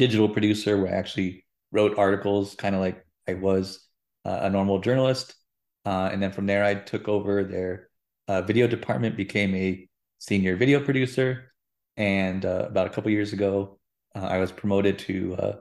digital 0.00 0.30
producer, 0.30 0.78
where 0.78 0.94
I 0.94 0.96
actually 0.96 1.44
wrote 1.72 1.98
articles, 1.98 2.54
kind 2.54 2.74
of 2.74 2.80
like 2.80 3.04
I 3.28 3.34
was 3.34 3.86
uh, 4.24 4.40
a 4.42 4.48
normal 4.48 4.78
journalist. 4.80 5.34
Uh, 5.84 6.08
and 6.10 6.22
then 6.22 6.32
from 6.32 6.46
there, 6.46 6.64
I 6.64 6.74
took 6.74 7.06
over 7.06 7.44
their 7.44 7.90
uh, 8.26 8.40
video 8.40 8.66
department, 8.66 9.14
became 9.14 9.54
a 9.54 9.86
senior 10.16 10.56
video 10.56 10.82
producer. 10.82 11.52
And 11.98 12.46
uh, 12.46 12.64
about 12.70 12.86
a 12.86 12.90
couple 12.90 13.10
years 13.10 13.34
ago, 13.34 13.78
uh, 14.16 14.24
I 14.24 14.38
was 14.38 14.50
promoted 14.50 14.98
to 15.00 15.36
uh, 15.36 15.52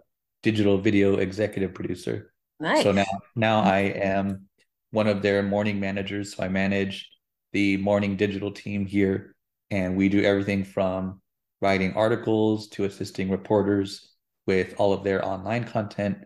digital 0.42 0.78
video 0.78 1.18
executive 1.18 1.74
producer. 1.74 2.32
Nice. 2.62 2.84
So 2.84 2.94
now, 2.94 3.12
now 3.36 3.60
I 3.60 3.80
am 4.14 4.48
one 4.92 5.08
of 5.08 5.22
their 5.22 5.44
morning 5.44 5.82
managers. 5.82 6.36
So 6.36 6.44
I 6.44 6.48
manage 6.48 7.10
the 7.52 7.76
morning 7.76 8.16
digital 8.16 8.52
team 8.52 8.86
here, 8.86 9.36
and 9.70 9.98
we 9.98 10.08
do 10.08 10.24
everything 10.24 10.64
from 10.64 11.22
writing 11.62 11.92
articles 11.96 12.70
to 12.70 12.86
assisting 12.86 13.30
reporters 13.30 14.10
with 14.50 14.74
all 14.80 14.94
of 14.94 15.04
their 15.04 15.24
online 15.24 15.64
content 15.64 16.18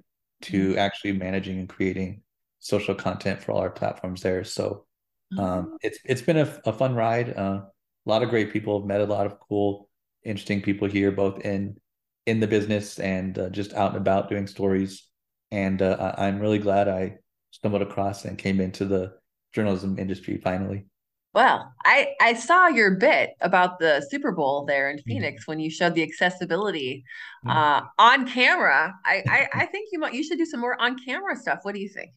to 0.43 0.69
mm-hmm. 0.69 0.79
actually 0.79 1.12
managing 1.12 1.59
and 1.59 1.67
creating 1.67 2.21
social 2.59 2.95
content 2.95 3.43
for 3.43 3.51
all 3.51 3.59
our 3.59 3.69
platforms 3.69 4.21
there. 4.21 4.45
So 4.45 4.86
um, 5.38 5.45
mm-hmm. 5.45 5.75
it's 5.81 5.99
it's 6.05 6.21
been 6.21 6.38
a, 6.38 6.62
a 6.63 6.71
fun 6.71 6.95
ride. 6.95 7.38
Uh, 7.38 7.63
a 8.05 8.09
lot 8.09 8.23
of 8.23 8.29
great 8.29 8.53
people. 8.53 8.79
Have 8.79 8.88
met 8.88 9.01
a 9.01 9.05
lot 9.05 9.25
of 9.25 9.41
cool, 9.41 9.89
interesting 10.23 10.62
people 10.62 10.88
here, 10.88 11.12
both 11.12 11.41
in 11.41 11.75
in 12.25 12.39
the 12.39 12.47
business 12.47 12.97
and 12.97 13.38
uh, 13.38 13.49
just 13.49 13.73
out 13.73 13.91
and 13.91 13.97
about 13.97 14.29
doing 14.29 14.47
stories. 14.47 15.05
And 15.51 15.81
uh, 15.81 16.15
I'm 16.17 16.39
really 16.39 16.59
glad 16.59 16.88
I 16.88 17.17
stumbled 17.51 17.81
across 17.81 18.23
and 18.23 18.38
came 18.38 18.62
into 18.62 18.86
the 18.86 19.15
journalism 19.51 19.99
industry 19.99 20.38
finally. 20.38 20.86
Well, 21.34 21.74
I 21.84 22.13
I 22.22 22.34
saw 22.34 22.67
your 22.67 22.91
bit 22.91 23.32
about 23.41 23.80
the 23.80 24.06
Super 24.10 24.32
Bowl 24.32 24.65
there 24.65 24.89
in 24.89 24.98
mm-hmm. 24.98 25.10
Phoenix 25.10 25.48
when 25.48 25.60
you 25.60 25.69
showed 25.69 25.96
the 25.96 26.04
accessibility 26.04 27.06
mm-hmm. 27.46 27.58
uh, 27.58 27.88
on 27.98 28.28
camera. 28.28 28.93
I, 29.06 29.24
I 29.28 29.48
I 29.62 29.65
think 29.65 29.89
you 29.91 30.00
might 30.00 30.13
you 30.13 30.24
should 30.24 30.38
do 30.38 30.46
some 30.46 30.60
more 30.60 30.80
on 30.80 30.98
camera 31.04 31.36
stuff. 31.36 31.60
What 31.63 31.74
do 31.74 31.82
you 31.82 31.89
think? 31.89 32.12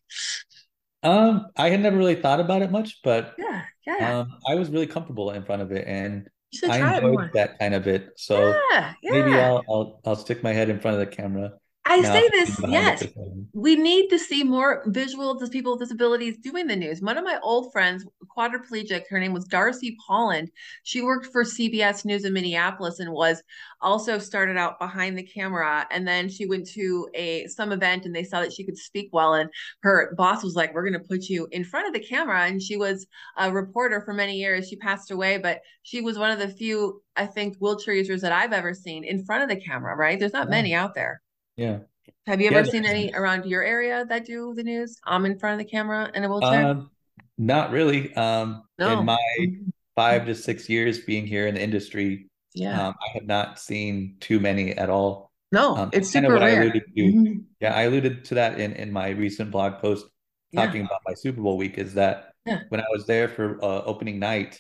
Um, 1.03 1.47
I 1.57 1.71
had 1.71 1.81
never 1.81 1.97
really 1.97 2.17
thought 2.17 2.41
about 2.41 2.63
it 2.63 2.71
much, 2.71 3.01
but 3.03 3.35
yeah, 3.39 3.63
yeah. 3.87 4.19
Um, 4.21 4.39
I 4.49 4.55
was 4.55 4.71
really 4.71 4.87
comfortable 4.87 5.31
in 5.31 5.45
front 5.45 5.63
of 5.63 5.73
it, 5.73 5.87
and 5.87 6.29
I 6.69 6.97
enjoyed 6.97 7.33
that 7.35 7.59
kind 7.59 7.75
of 7.75 7.87
it. 7.87 8.11
So 8.17 8.55
yeah, 8.71 8.95
yeah. 9.03 9.13
maybe 9.13 9.35
I'll, 9.35 9.63
I'll 9.69 10.01
I'll 10.05 10.17
stick 10.17 10.43
my 10.43 10.53
head 10.53 10.69
in 10.69 10.79
front 10.81 11.01
of 11.01 11.09
the 11.09 11.15
camera 11.15 11.53
I 11.97 12.03
say 12.03 12.29
this, 12.29 12.61
yes. 12.67 13.07
We 13.53 13.75
need 13.77 14.09
to 14.11 14.19
see 14.19 14.45
more 14.45 14.83
visual 14.87 15.35
people 15.49 15.73
with 15.73 15.81
disabilities 15.81 16.37
doing 16.39 16.67
the 16.67 16.77
news. 16.77 17.01
One 17.01 17.17
of 17.17 17.25
my 17.25 17.39
old 17.43 17.73
friends, 17.73 18.05
quadriplegic, 18.37 19.05
her 19.09 19.19
name 19.19 19.33
was 19.33 19.47
Darcy 19.47 19.97
Pohland. 20.07 20.49
She 20.83 21.01
worked 21.01 21.27
for 21.33 21.43
CBS 21.43 22.05
News 22.05 22.25
in 22.25 22.35
Minneapolis 22.35 23.01
and 23.01 23.13
was 23.13 23.43
also 23.81 24.19
started 24.19 24.57
out 24.57 24.79
behind 24.79 25.17
the 25.17 25.23
camera. 25.23 25.87
And 25.91 26.07
then 26.07 26.29
she 26.29 26.47
went 26.47 26.69
to 26.73 27.09
a 27.15 27.47
some 27.47 27.73
event 27.73 28.05
and 28.05 28.15
they 28.15 28.25
saw 28.25 28.41
that 28.41 28.53
she 28.53 28.65
could 28.65 28.77
speak 28.77 29.09
well. 29.13 29.35
And 29.35 29.49
her 29.83 30.15
boss 30.17 30.45
was 30.45 30.55
like, 30.55 30.75
We're 30.75 30.85
gonna 30.85 31.01
put 31.01 31.25
you 31.25 31.49
in 31.51 31.65
front 31.65 31.87
of 31.87 31.95
the 31.95 32.07
camera. 32.07 32.47
And 32.47 32.61
she 32.61 32.77
was 32.77 33.07
a 33.39 33.51
reporter 33.51 34.03
for 34.03 34.13
many 34.13 34.37
years. 34.37 34.69
She 34.69 34.77
passed 34.77 35.11
away, 35.11 35.39
but 35.39 35.61
she 35.83 36.03
was 36.03 36.19
one 36.19 36.31
of 36.31 36.39
the 36.39 36.49
few, 36.49 37.03
I 37.17 37.27
think, 37.27 37.57
wheelchair 37.59 37.95
users 37.95 38.21
that 38.21 38.33
I've 38.33 38.53
ever 38.53 38.75
seen 38.75 39.05
in 39.05 39.25
front 39.25 39.45
of 39.45 39.49
the 39.49 39.65
camera, 39.65 39.97
right? 39.97 40.19
There's 40.19 40.33
not 40.33 40.51
many 40.51 40.75
out 40.75 40.95
there. 40.95 41.23
Yeah. 41.57 41.79
Have 42.27 42.41
you 42.41 42.49
ever 42.49 42.67
yeah, 42.67 42.71
seen 42.71 42.85
any 42.85 43.13
around 43.15 43.47
your 43.47 43.63
area 43.63 44.05
that 44.09 44.27
do 44.27 44.53
the 44.55 44.63
news? 44.63 44.99
I'm 45.05 45.25
in 45.27 45.39
front 45.39 45.61
of 45.61 45.67
the 45.67 45.71
camera 45.71 46.11
in 46.15 46.25
a 46.25 46.29
wheelchair. 46.29 46.67
Um, 46.67 46.91
not 47.39 47.71
really. 47.71 48.15
Um, 48.15 48.65
no. 48.79 48.99
In 48.99 49.05
my 49.05 49.19
mm-hmm. 49.41 49.69
five 49.95 50.27
to 50.27 50.35
six 50.35 50.69
years 50.69 51.01
being 51.01 51.27
here 51.27 51.47
in 51.47 51.55
the 51.55 51.63
industry, 51.63 52.29
yeah, 52.55 52.89
um, 52.89 52.95
I 53.01 53.11
have 53.15 53.27
not 53.27 53.59
seen 53.59 54.17
too 54.21 54.41
many 54.41 54.73
at 54.73 54.91
all. 54.91 55.31
No, 55.53 55.77
um, 55.77 55.91
it's 55.93 56.11
super 56.11 56.33
rare. 56.35 56.43
I 56.43 56.51
alluded 56.51 56.83
to. 56.97 57.03
Mm-hmm. 57.03 57.39
Yeah, 57.61 57.75
I 57.75 57.83
alluded 57.83 58.25
to 58.27 58.35
that 58.35 58.59
in 58.59 58.73
in 58.73 58.93
my 58.93 59.11
recent 59.11 59.51
blog 59.51 59.81
post 59.81 60.07
talking 60.55 60.81
yeah. 60.81 60.87
about 60.87 61.03
my 61.07 61.15
Super 61.15 61.41
Bowl 61.41 61.57
week. 61.57 61.79
Is 61.79 61.95
that 61.95 62.33
yeah. 62.45 62.61
when 62.71 62.81
I 62.81 62.87
was 62.91 63.07
there 63.07 63.29
for 63.29 63.63
uh, 63.63 63.83
opening 63.83 64.19
night, 64.19 64.59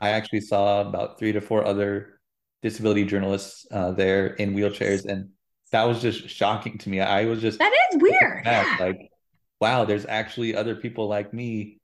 I 0.00 0.10
actually 0.10 0.40
saw 0.40 0.82
about 0.82 1.18
three 1.18 1.32
to 1.32 1.40
four 1.40 1.64
other 1.64 2.20
disability 2.62 3.04
journalists 3.04 3.66
uh, 3.70 3.92
there 3.92 4.28
in 4.34 4.54
wheelchairs 4.54 5.06
and 5.06 5.30
that 5.72 5.84
was 5.84 6.00
just 6.00 6.28
shocking 6.28 6.78
to 6.78 6.88
me. 6.88 7.00
I 7.00 7.24
was 7.24 7.40
just 7.40 7.58
that 7.58 7.72
is 7.92 8.00
weird. 8.00 8.42
Yeah. 8.44 8.76
Like, 8.78 9.10
wow, 9.60 9.84
there's 9.84 10.06
actually 10.06 10.54
other 10.54 10.74
people 10.74 11.08
like 11.08 11.32
me 11.32 11.78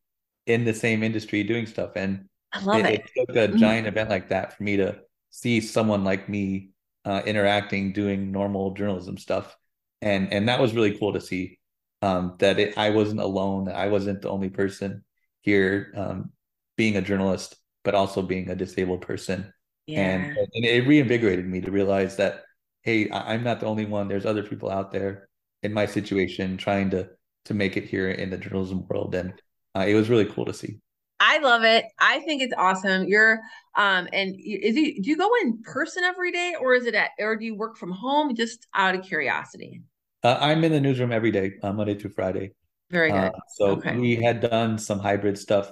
in 0.46 0.64
the 0.64 0.74
same 0.74 1.02
industry 1.02 1.42
doing 1.42 1.66
stuff, 1.66 1.92
and 1.96 2.28
I 2.52 2.62
love 2.62 2.80
it. 2.80 2.86
It, 2.86 3.10
it 3.14 3.26
took 3.26 3.36
a 3.36 3.48
mm-hmm. 3.48 3.58
giant 3.58 3.86
event 3.86 4.10
like 4.10 4.28
that 4.28 4.56
for 4.56 4.62
me 4.62 4.76
to 4.76 5.00
see 5.30 5.60
someone 5.60 6.04
like 6.04 6.28
me 6.28 6.70
uh, 7.04 7.22
interacting, 7.26 7.92
doing 7.92 8.30
normal 8.30 8.74
journalism 8.74 9.18
stuff, 9.18 9.56
and 10.00 10.32
and 10.32 10.48
that 10.48 10.60
was 10.60 10.74
really 10.74 10.96
cool 10.98 11.12
to 11.12 11.20
see. 11.20 11.58
Um, 12.02 12.34
that 12.38 12.58
it, 12.58 12.76
I 12.76 12.90
wasn't 12.90 13.20
alone. 13.20 13.64
That 13.64 13.76
I 13.76 13.88
wasn't 13.88 14.22
the 14.22 14.28
only 14.28 14.50
person 14.50 15.04
here 15.42 15.92
um, 15.96 16.32
being 16.76 16.96
a 16.96 17.02
journalist, 17.02 17.56
but 17.84 17.94
also 17.94 18.22
being 18.22 18.50
a 18.50 18.56
disabled 18.56 19.02
person. 19.02 19.52
Yeah. 19.86 20.00
And, 20.00 20.36
and 20.36 20.64
it 20.64 20.86
reinvigorated 20.86 21.46
me 21.46 21.60
to 21.60 21.70
realize 21.70 22.16
that 22.16 22.44
hey, 22.82 23.10
I'm 23.10 23.42
not 23.42 23.60
the 23.60 23.66
only 23.66 23.86
one. 23.86 24.08
There's 24.08 24.26
other 24.26 24.42
people 24.42 24.70
out 24.70 24.92
there 24.92 25.28
in 25.62 25.72
my 25.72 25.86
situation 25.86 26.56
trying 26.56 26.90
to 26.90 27.08
to 27.46 27.54
make 27.54 27.76
it 27.76 27.84
here 27.84 28.10
in 28.10 28.30
the 28.30 28.36
journalism 28.36 28.86
world, 28.88 29.14
and 29.14 29.32
uh, 29.74 29.84
it 29.86 29.94
was 29.94 30.08
really 30.08 30.26
cool 30.26 30.44
to 30.44 30.54
see. 30.54 30.78
I 31.18 31.38
love 31.38 31.62
it. 31.62 31.84
I 32.00 32.18
think 32.20 32.42
it's 32.42 32.54
awesome. 32.56 33.06
You're 33.06 33.40
um 33.76 34.08
and 34.12 34.34
is 34.34 34.76
it 34.76 35.02
do 35.02 35.10
you 35.10 35.16
go 35.16 35.30
in 35.40 35.62
person 35.62 36.02
every 36.02 36.32
day 36.32 36.56
or 36.60 36.74
is 36.74 36.84
it 36.84 36.96
at 36.96 37.10
or 37.20 37.36
do 37.36 37.44
you 37.44 37.54
work 37.54 37.76
from 37.76 37.92
home 37.92 38.34
just 38.34 38.66
out 38.74 38.96
of 38.96 39.04
curiosity? 39.04 39.82
Uh, 40.24 40.36
I'm 40.40 40.64
in 40.64 40.72
the 40.72 40.80
newsroom 40.80 41.12
every 41.12 41.30
day, 41.30 41.54
uh, 41.62 41.72
Monday 41.72 41.94
through 41.94 42.10
Friday. 42.10 42.52
Very 42.90 43.12
uh, 43.12 43.30
good. 43.30 43.40
so 43.56 43.66
okay. 43.66 43.96
we 43.96 44.16
had 44.16 44.40
done 44.40 44.78
some 44.78 44.98
hybrid 44.98 45.38
stuff, 45.38 45.70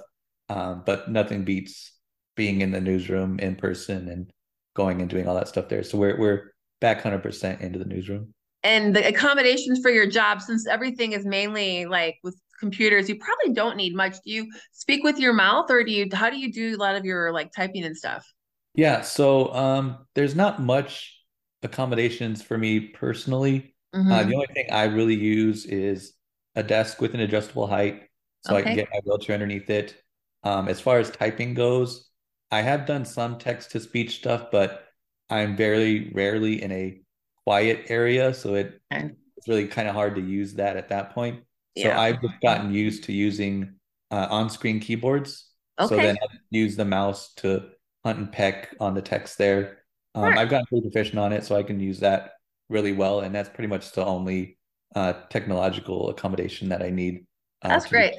um, 0.49 0.83
but 0.85 1.11
nothing 1.11 1.43
beats 1.43 1.93
being 2.35 2.61
in 2.61 2.71
the 2.71 2.81
newsroom 2.81 3.37
in 3.39 3.55
person 3.55 4.07
and 4.07 4.31
going 4.73 5.01
and 5.01 5.09
doing 5.09 5.27
all 5.27 5.35
that 5.35 5.49
stuff 5.49 5.67
there. 5.67 5.83
So 5.83 5.97
we're 5.97 6.17
we're 6.17 6.50
back 6.81 7.03
100% 7.03 7.61
into 7.61 7.79
the 7.79 7.85
newsroom. 7.85 8.33
And 8.63 8.95
the 8.95 9.07
accommodations 9.07 9.79
for 9.79 9.89
your 9.89 10.05
job, 10.05 10.41
since 10.41 10.67
everything 10.67 11.13
is 11.13 11.25
mainly 11.25 11.85
like 11.85 12.17
with 12.23 12.37
computers, 12.59 13.07
you 13.07 13.15
probably 13.15 13.53
don't 13.53 13.77
need 13.77 13.95
much. 13.95 14.17
Do 14.23 14.31
you 14.31 14.51
speak 14.71 15.03
with 15.03 15.17
your 15.17 15.33
mouth 15.33 15.71
or 15.71 15.83
do 15.83 15.91
you, 15.91 16.07
how 16.11 16.29
do 16.29 16.37
you 16.37 16.51
do 16.51 16.75
a 16.75 16.77
lot 16.77 16.95
of 16.95 17.05
your 17.05 17.31
like 17.31 17.53
typing 17.53 17.85
and 17.85 17.95
stuff? 17.95 18.29
Yeah. 18.75 19.01
So 19.01 19.53
um, 19.53 20.05
there's 20.13 20.35
not 20.35 20.61
much 20.61 21.17
accommodations 21.63 22.41
for 22.41 22.57
me 22.57 22.79
personally. 22.81 23.73
Mm-hmm. 23.95 24.11
Uh, 24.11 24.23
the 24.23 24.35
only 24.35 24.47
thing 24.53 24.67
I 24.71 24.83
really 24.83 25.15
use 25.15 25.65
is 25.65 26.13
a 26.55 26.63
desk 26.63 27.01
with 27.01 27.13
an 27.13 27.21
adjustable 27.21 27.67
height 27.67 28.03
so 28.43 28.55
okay. 28.55 28.61
I 28.61 28.63
can 28.63 28.75
get 28.75 28.89
my 28.91 28.99
wheelchair 29.05 29.33
underneath 29.35 29.69
it. 29.69 30.01
Um, 30.43 30.67
as 30.67 30.81
far 30.81 30.99
as 30.99 31.11
typing 31.11 31.53
goes, 31.53 32.09
I 32.49 32.61
have 32.61 32.85
done 32.85 33.05
some 33.05 33.37
text 33.37 33.71
to 33.71 33.79
speech 33.79 34.17
stuff, 34.17 34.47
but 34.51 34.87
I'm 35.31 35.55
very 35.55 36.11
rarely 36.13 36.61
in 36.61 36.71
a 36.71 37.01
quiet 37.45 37.85
area, 37.87 38.33
so 38.33 38.55
it, 38.55 38.81
okay. 38.93 39.11
it's 39.37 39.47
really 39.47 39.67
kind 39.67 39.87
of 39.87 39.95
hard 39.95 40.15
to 40.15 40.21
use 40.21 40.55
that 40.55 40.77
at 40.77 40.89
that 40.89 41.13
point. 41.13 41.43
Yeah. 41.75 41.95
So 41.95 42.01
I've 42.01 42.21
just 42.21 42.41
gotten 42.41 42.73
used 42.73 43.05
to 43.05 43.13
using 43.13 43.75
uh, 44.11 44.27
on-screen 44.29 44.79
keyboards. 44.79 45.49
Okay. 45.79 45.89
So 45.89 46.01
then 46.01 46.17
I 46.21 46.27
use 46.49 46.75
the 46.75 46.85
mouse 46.85 47.33
to 47.37 47.69
hunt 48.03 48.19
and 48.19 48.31
peck 48.31 48.75
on 48.79 48.93
the 48.93 49.01
text 49.01 49.37
there. 49.37 49.79
Um, 50.13 50.23
right. 50.23 50.37
I've 50.37 50.49
gotten 50.49 50.65
pretty 50.65 50.89
proficient 50.89 51.19
on 51.19 51.31
it, 51.33 51.45
so 51.45 51.55
I 51.55 51.63
can 51.63 51.79
use 51.79 52.01
that 52.01 52.33
really 52.69 52.91
well, 52.91 53.21
and 53.21 53.33
that's 53.33 53.49
pretty 53.49 53.67
much 53.67 53.91
the 53.93 54.05
only 54.05 54.57
uh, 54.95 55.13
technological 55.29 56.09
accommodation 56.09 56.69
that 56.69 56.83
I 56.83 56.89
need. 56.89 57.25
Uh, 57.63 57.69
that's 57.69 57.85
great 57.85 58.15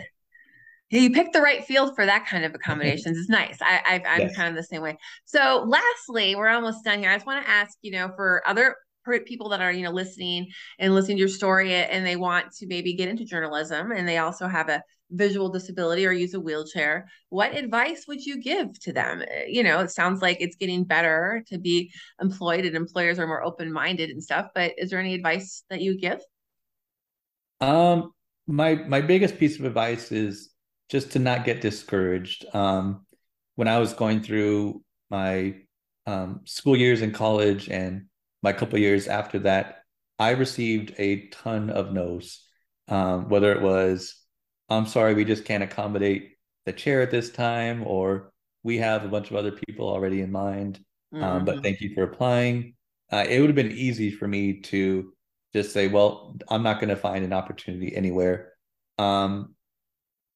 you 1.00 1.11
picked 1.11 1.33
the 1.33 1.40
right 1.40 1.64
field 1.64 1.94
for 1.94 2.05
that 2.05 2.26
kind 2.26 2.44
of 2.44 2.55
accommodations. 2.55 3.16
it's 3.16 3.28
nice. 3.28 3.59
I, 3.62 4.02
I 4.05 4.14
am 4.14 4.20
yes. 4.20 4.37
kind 4.37 4.48
of 4.48 4.55
the 4.55 4.62
same 4.62 4.83
way. 4.83 4.98
So, 5.24 5.64
lastly, 5.66 6.35
we're 6.35 6.48
almost 6.48 6.85
done 6.85 6.98
here. 6.98 7.11
I 7.11 7.14
just 7.14 7.26
want 7.26 7.44
to 7.44 7.50
ask, 7.50 7.78
you 7.83 7.92
know, 7.92 8.11
for 8.14 8.42
other 8.46 8.76
people 9.26 9.48
that 9.48 9.61
are 9.61 9.72
you 9.72 9.83
know 9.83 9.90
listening 9.90 10.48
and 10.78 10.94
listening 10.94 11.16
to 11.16 11.20
your 11.20 11.28
story 11.28 11.74
and 11.74 12.07
they 12.07 12.16
want 12.16 12.52
to 12.52 12.66
maybe 12.66 12.94
get 12.94 13.09
into 13.09 13.24
journalism 13.24 13.90
and 13.90 14.07
they 14.07 14.18
also 14.18 14.46
have 14.46 14.68
a 14.68 14.81
visual 15.11 15.48
disability 15.48 16.07
or 16.07 16.12
use 16.12 16.35
a 16.35 16.40
wheelchair 16.40 17.09
what 17.28 17.52
advice 17.55 18.05
would 18.07 18.24
you 18.24 18.40
give 18.40 18.78
to 18.78 18.92
them 18.92 19.22
eh, 19.28 19.44
you 19.48 19.62
know 19.62 19.81
it 19.81 19.90
sounds 19.90 20.22
like 20.22 20.37
it's 20.40 20.55
getting 20.55 20.85
better 20.85 21.42
to 21.48 21.59
be 21.59 21.92
employed 22.20 22.64
and 22.64 22.76
employers 22.76 23.18
are 23.18 23.26
more 23.26 23.42
open-minded 23.42 24.09
and 24.09 24.22
stuff 24.22 24.46
but 24.55 24.72
is 24.78 24.90
there 24.90 25.00
any 25.00 25.14
advice 25.14 25.64
that 25.68 25.81
you 25.81 25.98
give 25.98 26.20
um 27.61 28.12
my 28.46 28.74
my 28.74 29.00
biggest 29.00 29.37
piece 29.37 29.59
of 29.59 29.64
advice 29.64 30.12
is 30.12 30.51
just 30.92 31.12
to 31.12 31.18
not 31.18 31.46
get 31.46 31.62
discouraged. 31.62 32.44
Um, 32.55 33.07
when 33.55 33.66
I 33.66 33.78
was 33.78 33.94
going 33.94 34.22
through 34.22 34.83
my 35.11 35.55
um, 36.07 36.42
school 36.44 36.76
years 36.76 37.00
in 37.00 37.12
college 37.12 37.70
and 37.70 38.07
my 38.42 38.52
couple 38.52 38.78
years 38.78 39.09
after 39.09 39.38
that, 39.40 39.85
I 40.18 40.33
received 40.33 40.94
a 40.98 41.28
ton 41.28 41.70
of 41.70 41.94
no's. 41.94 42.46
Um, 42.88 43.31
whether 43.31 43.52
it 43.52 43.62
was, 43.62 44.14
I'm 44.68 44.87
sorry, 44.87 45.14
we 45.14 45.24
just 45.24 45.46
can't 45.46 45.62
accommodate 45.62 46.37
the 46.66 46.74
chair 46.74 47.00
at 47.00 47.11
this 47.11 47.31
time, 47.31 47.85
or 47.87 48.31
we 48.62 48.76
have 48.78 49.05
a 49.05 49.09
bunch 49.09 49.31
of 49.31 49.37
other 49.37 49.52
people 49.52 49.88
already 49.88 50.20
in 50.20 50.31
mind. 50.31 50.78
Mm-hmm. 51.14 51.24
Um, 51.24 51.44
but 51.46 51.55
mm-hmm. 51.55 51.62
thank 51.62 51.81
you 51.81 51.94
for 51.94 52.02
applying. 52.02 52.74
Uh, 53.11 53.24
it 53.26 53.40
would 53.40 53.48
have 53.48 53.57
been 53.57 53.72
easy 53.72 54.11
for 54.11 54.28
me 54.28 54.61
to 54.61 55.14
just 55.55 55.72
say, 55.72 55.88
well, 55.88 56.37
I'm 56.50 56.62
not 56.62 56.81
going 56.81 56.90
to 56.90 56.96
find 56.96 57.24
an 57.24 57.33
opportunity 57.33 57.96
anywhere. 57.96 58.52
Um, 58.98 59.55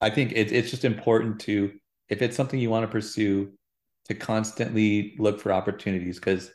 I 0.01 0.11
think 0.11 0.33
it, 0.33 0.53
it's 0.53 0.71
just 0.71 0.85
important 0.85 1.41
to, 1.41 1.73
if 2.09 2.23
it's 2.23 2.37
something 2.37 2.61
you 2.61 2.71
want 2.71 2.85
to 2.85 2.93
pursue, 2.93 3.53
to 4.07 4.15
constantly 4.15 5.17
look 5.19 5.41
for 5.41 5.53
opportunities 5.53 6.17
because 6.17 6.51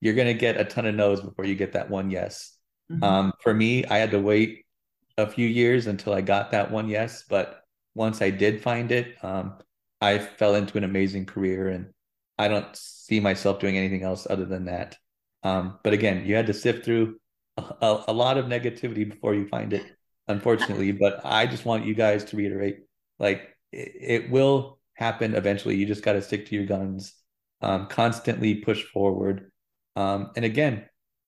you're 0.00 0.14
going 0.14 0.26
to 0.26 0.34
get 0.34 0.58
a 0.58 0.64
ton 0.64 0.86
of 0.86 0.94
no's 0.94 1.20
before 1.20 1.44
you 1.44 1.54
get 1.54 1.72
that 1.72 1.90
one 1.90 2.10
yes. 2.10 2.56
Mm-hmm. 2.90 3.02
Um, 3.02 3.32
for 3.40 3.52
me, 3.52 3.84
I 3.86 3.98
had 3.98 4.10
to 4.12 4.18
wait 4.20 4.64
a 5.18 5.26
few 5.26 5.46
years 5.46 5.86
until 5.86 6.12
I 6.12 6.20
got 6.20 6.50
that 6.50 6.70
one 6.70 6.88
yes, 6.88 7.24
but 7.28 7.62
once 7.94 8.20
I 8.20 8.30
did 8.30 8.62
find 8.62 8.90
it, 8.90 9.16
um, 9.22 9.54
I 10.00 10.18
fell 10.18 10.54
into 10.54 10.76
an 10.76 10.84
amazing 10.84 11.26
career 11.26 11.68
and 11.68 11.90
I 12.38 12.48
don't 12.48 12.74
see 12.74 13.20
myself 13.20 13.60
doing 13.60 13.76
anything 13.76 14.02
else 14.02 14.26
other 14.28 14.44
than 14.44 14.64
that. 14.66 14.98
Um, 15.42 15.78
but 15.82 15.92
again, 15.92 16.26
you 16.26 16.34
had 16.34 16.46
to 16.46 16.54
sift 16.54 16.84
through 16.84 17.18
a, 17.56 18.04
a, 18.08 18.12
lot 18.12 18.38
of 18.38 18.46
negativity 18.46 19.08
before 19.08 19.34
you 19.34 19.46
find 19.46 19.72
it, 19.72 19.84
unfortunately. 20.28 20.92
But 20.92 21.20
I 21.24 21.46
just 21.46 21.64
want 21.64 21.86
you 21.86 21.94
guys 21.94 22.24
to 22.26 22.36
reiterate 22.36 22.80
like 23.18 23.48
it, 23.72 23.92
it 24.00 24.30
will 24.30 24.78
happen 24.94 25.34
eventually. 25.34 25.76
You 25.76 25.86
just 25.86 26.02
got 26.02 26.14
to 26.14 26.22
stick 26.22 26.46
to 26.46 26.54
your 26.54 26.66
guns, 26.66 27.14
um, 27.60 27.86
constantly 27.88 28.56
push 28.56 28.82
forward. 28.82 29.50
Um, 29.96 30.30
and 30.36 30.44
again, 30.44 30.84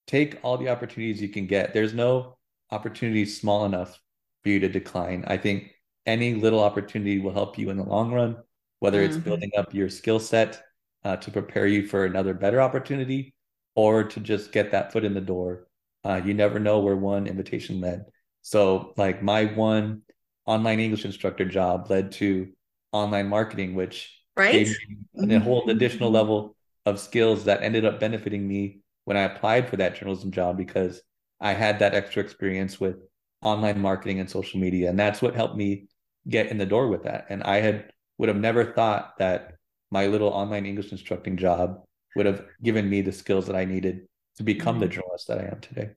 take 0.07 0.39
all 0.43 0.59
the 0.59 0.69
opportunities 0.69 1.21
you 1.21 1.29
can 1.29 1.47
get. 1.47 1.75
There's 1.75 1.95
no 1.95 2.37
opportunity 2.71 3.27
small 3.27 3.65
enough 3.65 3.99
for 4.43 4.51
you 4.51 4.61
to 4.61 4.69
decline. 4.69 5.25
I 5.27 5.37
think 5.37 5.73
any 6.05 6.35
little 6.35 6.61
opportunity 6.61 7.19
will 7.19 7.33
help 7.33 7.59
you 7.59 7.71
in 7.71 7.77
the 7.77 7.83
long 7.83 8.13
run, 8.13 8.37
whether 8.79 9.03
it's 9.03 9.17
mm-hmm. 9.17 9.25
building 9.25 9.51
up 9.57 9.75
your 9.75 9.89
skill 9.89 10.21
set 10.21 10.63
uh, 11.05 11.17
to 11.17 11.31
prepare 11.31 11.67
you 11.67 11.87
for 11.87 12.05
another 12.05 12.35
better 12.35 12.61
opportunity 12.61 13.35
or 13.75 14.05
to 14.05 14.21
just 14.21 14.53
get 14.53 14.71
that 14.71 14.93
foot 14.93 15.05
in 15.05 15.15
the 15.15 15.21
door. 15.21 15.67
Uh, 16.05 16.21
you 16.25 16.35
never 16.35 16.59
know 16.59 16.81
where 16.81 16.97
one 16.97 17.27
invitation 17.27 17.81
led. 17.81 18.05
So, 18.47 18.95
like 18.97 19.25
my 19.25 19.47
one 19.47 20.03
online 20.47 20.79
English 20.79 21.05
instructor 21.05 21.45
job 21.45 21.91
led 21.91 22.13
to 22.13 22.53
online 22.93 23.27
marketing, 23.27 23.75
which 23.75 24.23
right? 24.37 24.53
gave 24.53 24.77
me 25.17 25.35
a 25.35 25.41
whole 25.41 25.69
additional 25.69 26.13
level 26.13 26.55
of 26.85 27.01
skills 27.01 27.47
that 27.47 27.65
ended 27.65 27.85
up 27.85 27.99
benefiting 27.99 28.47
me 28.47 28.83
when 29.05 29.17
I 29.17 29.23
applied 29.23 29.69
for 29.69 29.79
that 29.79 29.97
journalism 29.97 30.31
job 30.31 30.57
because 30.57 31.03
I 31.41 31.55
had 31.55 31.81
that 31.81 31.97
extra 31.97 32.23
experience 32.23 32.79
with 32.79 32.99
online 33.43 33.81
marketing 33.81 34.21
and 34.21 34.31
social 34.31 34.61
media. 34.61 34.91
And 34.91 34.97
that's 34.97 35.21
what 35.21 35.35
helped 35.35 35.57
me 35.57 35.89
get 36.29 36.47
in 36.47 36.57
the 36.57 36.67
door 36.67 36.87
with 36.87 37.03
that. 37.03 37.27
And 37.29 37.43
I 37.43 37.57
had 37.57 37.91
would 38.17 38.29
have 38.29 38.39
never 38.39 38.65
thought 38.65 39.19
that 39.19 39.55
my 39.91 40.07
little 40.07 40.29
online 40.29 40.67
English 40.67 40.93
instructing 40.93 41.37
job 41.37 41.83
would 42.15 42.27
have 42.27 42.45
given 42.63 42.89
me 42.89 43.01
the 43.01 43.11
skills 43.11 43.49
that 43.49 43.57
I 43.57 43.65
needed 43.65 44.07
to 44.37 44.45
become 44.45 44.77
mm-hmm. 44.77 44.83
the 44.83 44.89
journalist 44.89 45.27
that 45.27 45.39
I 45.39 45.47
am 45.47 45.61
today. 45.61 45.91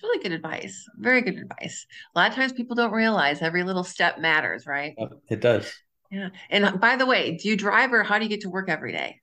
It's 0.00 0.08
really 0.08 0.22
good 0.22 0.32
advice. 0.32 0.88
Very 0.96 1.20
good 1.20 1.36
advice. 1.36 1.86
A 2.14 2.18
lot 2.18 2.30
of 2.30 2.34
times 2.34 2.54
people 2.54 2.74
don't 2.74 2.92
realize 2.92 3.42
every 3.42 3.64
little 3.64 3.84
step 3.84 4.18
matters, 4.18 4.66
right? 4.66 4.94
It 5.28 5.42
does. 5.42 5.70
Yeah. 6.10 6.30
And 6.48 6.64
uh, 6.64 6.72
by 6.72 6.96
the 6.96 7.04
way, 7.04 7.36
do 7.36 7.50
you 7.50 7.56
drive 7.56 7.92
or 7.92 8.02
how 8.02 8.18
do 8.18 8.24
you 8.24 8.30
get 8.30 8.40
to 8.42 8.48
work 8.48 8.70
every 8.70 8.92
day? 8.92 9.20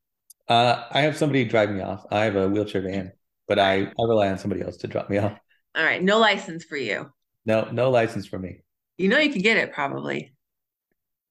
Uh, 0.47 0.83
I 0.91 1.01
have 1.01 1.17
somebody 1.17 1.45
drive 1.45 1.71
me 1.71 1.81
off. 1.81 2.05
I 2.11 2.25
have 2.25 2.35
a 2.35 2.47
wheelchair 2.47 2.83
van, 2.83 3.11
but 3.47 3.57
I, 3.57 3.87
I 3.87 4.03
rely 4.07 4.29
on 4.29 4.37
somebody 4.37 4.61
else 4.61 4.77
to 4.77 4.87
drop 4.87 5.09
me 5.09 5.17
off. 5.17 5.33
All 5.75 5.83
right. 5.83 6.01
No 6.01 6.19
license 6.19 6.63
for 6.63 6.77
you. 6.77 7.11
No, 7.47 7.67
no 7.71 7.89
license 7.89 8.27
for 8.27 8.37
me. 8.37 8.61
You 8.99 9.09
know 9.09 9.17
you 9.17 9.31
can 9.31 9.41
get 9.41 9.57
it 9.57 9.73
probably. 9.73 10.31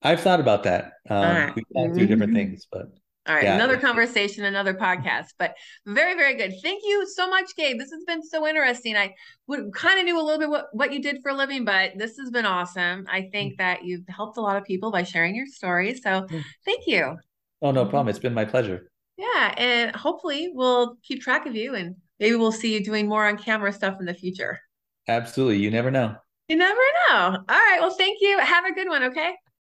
I've 0.03 0.21
thought 0.21 0.41
about 0.41 0.65
that. 0.65 0.95
Um, 1.09 1.23
right. 1.23 1.55
We've 1.55 1.65
gone 1.73 1.95
through 1.95 2.07
different 2.09 2.35
things, 2.35 2.67
but 2.71 2.87
all 3.27 3.35
right, 3.35 3.45
yeah. 3.45 3.55
another 3.55 3.77
conversation, 3.77 4.45
another 4.45 4.75
podcast, 4.75 5.35
but 5.39 5.55
very, 5.85 6.15
very 6.15 6.37
good. 6.37 6.55
Thank 6.63 6.83
you 6.85 7.07
so 7.07 7.29
much, 7.29 7.57
Gabe. 7.57 7.79
This 7.79 7.91
has 7.91 8.05
been 8.05 8.23
so 8.23 8.47
interesting. 8.47 8.97
I 8.97 9.15
would 9.49 9.73
kind 9.73 9.99
of 9.99 10.05
knew 10.05 10.21
a 10.21 10.23
little 10.23 10.39
bit 10.39 10.49
what, 10.49 10.67
what 10.73 10.93
you 10.93 11.03
did 11.03 11.19
for 11.23 11.31
a 11.31 11.35
living, 11.35 11.65
but 11.65 11.93
this 11.97 12.17
has 12.19 12.31
been 12.31 12.47
awesome. 12.47 13.07
I 13.11 13.29
think 13.33 13.55
mm. 13.55 13.59
that 13.59 13.85
you've 13.85 14.07
helped 14.09 14.37
a 14.37 14.41
lot 14.41 14.57
of 14.57 14.65
people 14.65 14.93
by 14.93 15.03
sharing 15.03 15.35
your 15.35 15.47
story. 15.47 15.95
So 15.95 16.23
mm. 16.23 16.45
thank 16.65 16.87
you. 16.87 17.17
Oh, 17.63 17.73
no 17.73 17.85
problem. 17.85 18.09
It's 18.09 18.19
been 18.19 18.35
my 18.35 18.45
pleasure. 18.45 18.91
Yeah. 19.17 19.55
And 19.57 19.97
hopefully 19.97 20.51
we'll 20.53 20.97
keep 21.03 21.23
track 21.23 21.47
of 21.47 21.57
you 21.57 21.75
and 21.75 21.97
maybe 22.21 22.37
we'll 22.37 22.53
see 22.53 22.75
you 22.75 22.85
doing 22.85 23.09
more 23.09 23.27
on 23.27 23.39
camera 23.39 23.73
stuff 23.73 23.97
in 23.99 24.07
the 24.07 24.15
future. 24.15 24.61
Absolutely. 25.09 25.59
You 25.59 25.71
never 25.71 25.91
know. 25.91 26.15
You 26.49 26.57
never 26.57 26.81
know. 27.09 27.17
All 27.19 27.45
right. 27.49 27.79
Well, 27.81 27.95
thank 27.95 28.19
you. 28.21 28.39
Have 28.39 28.65
a 28.67 28.73
good 28.73 28.89
one. 28.89 29.05
Okay. 29.05 29.35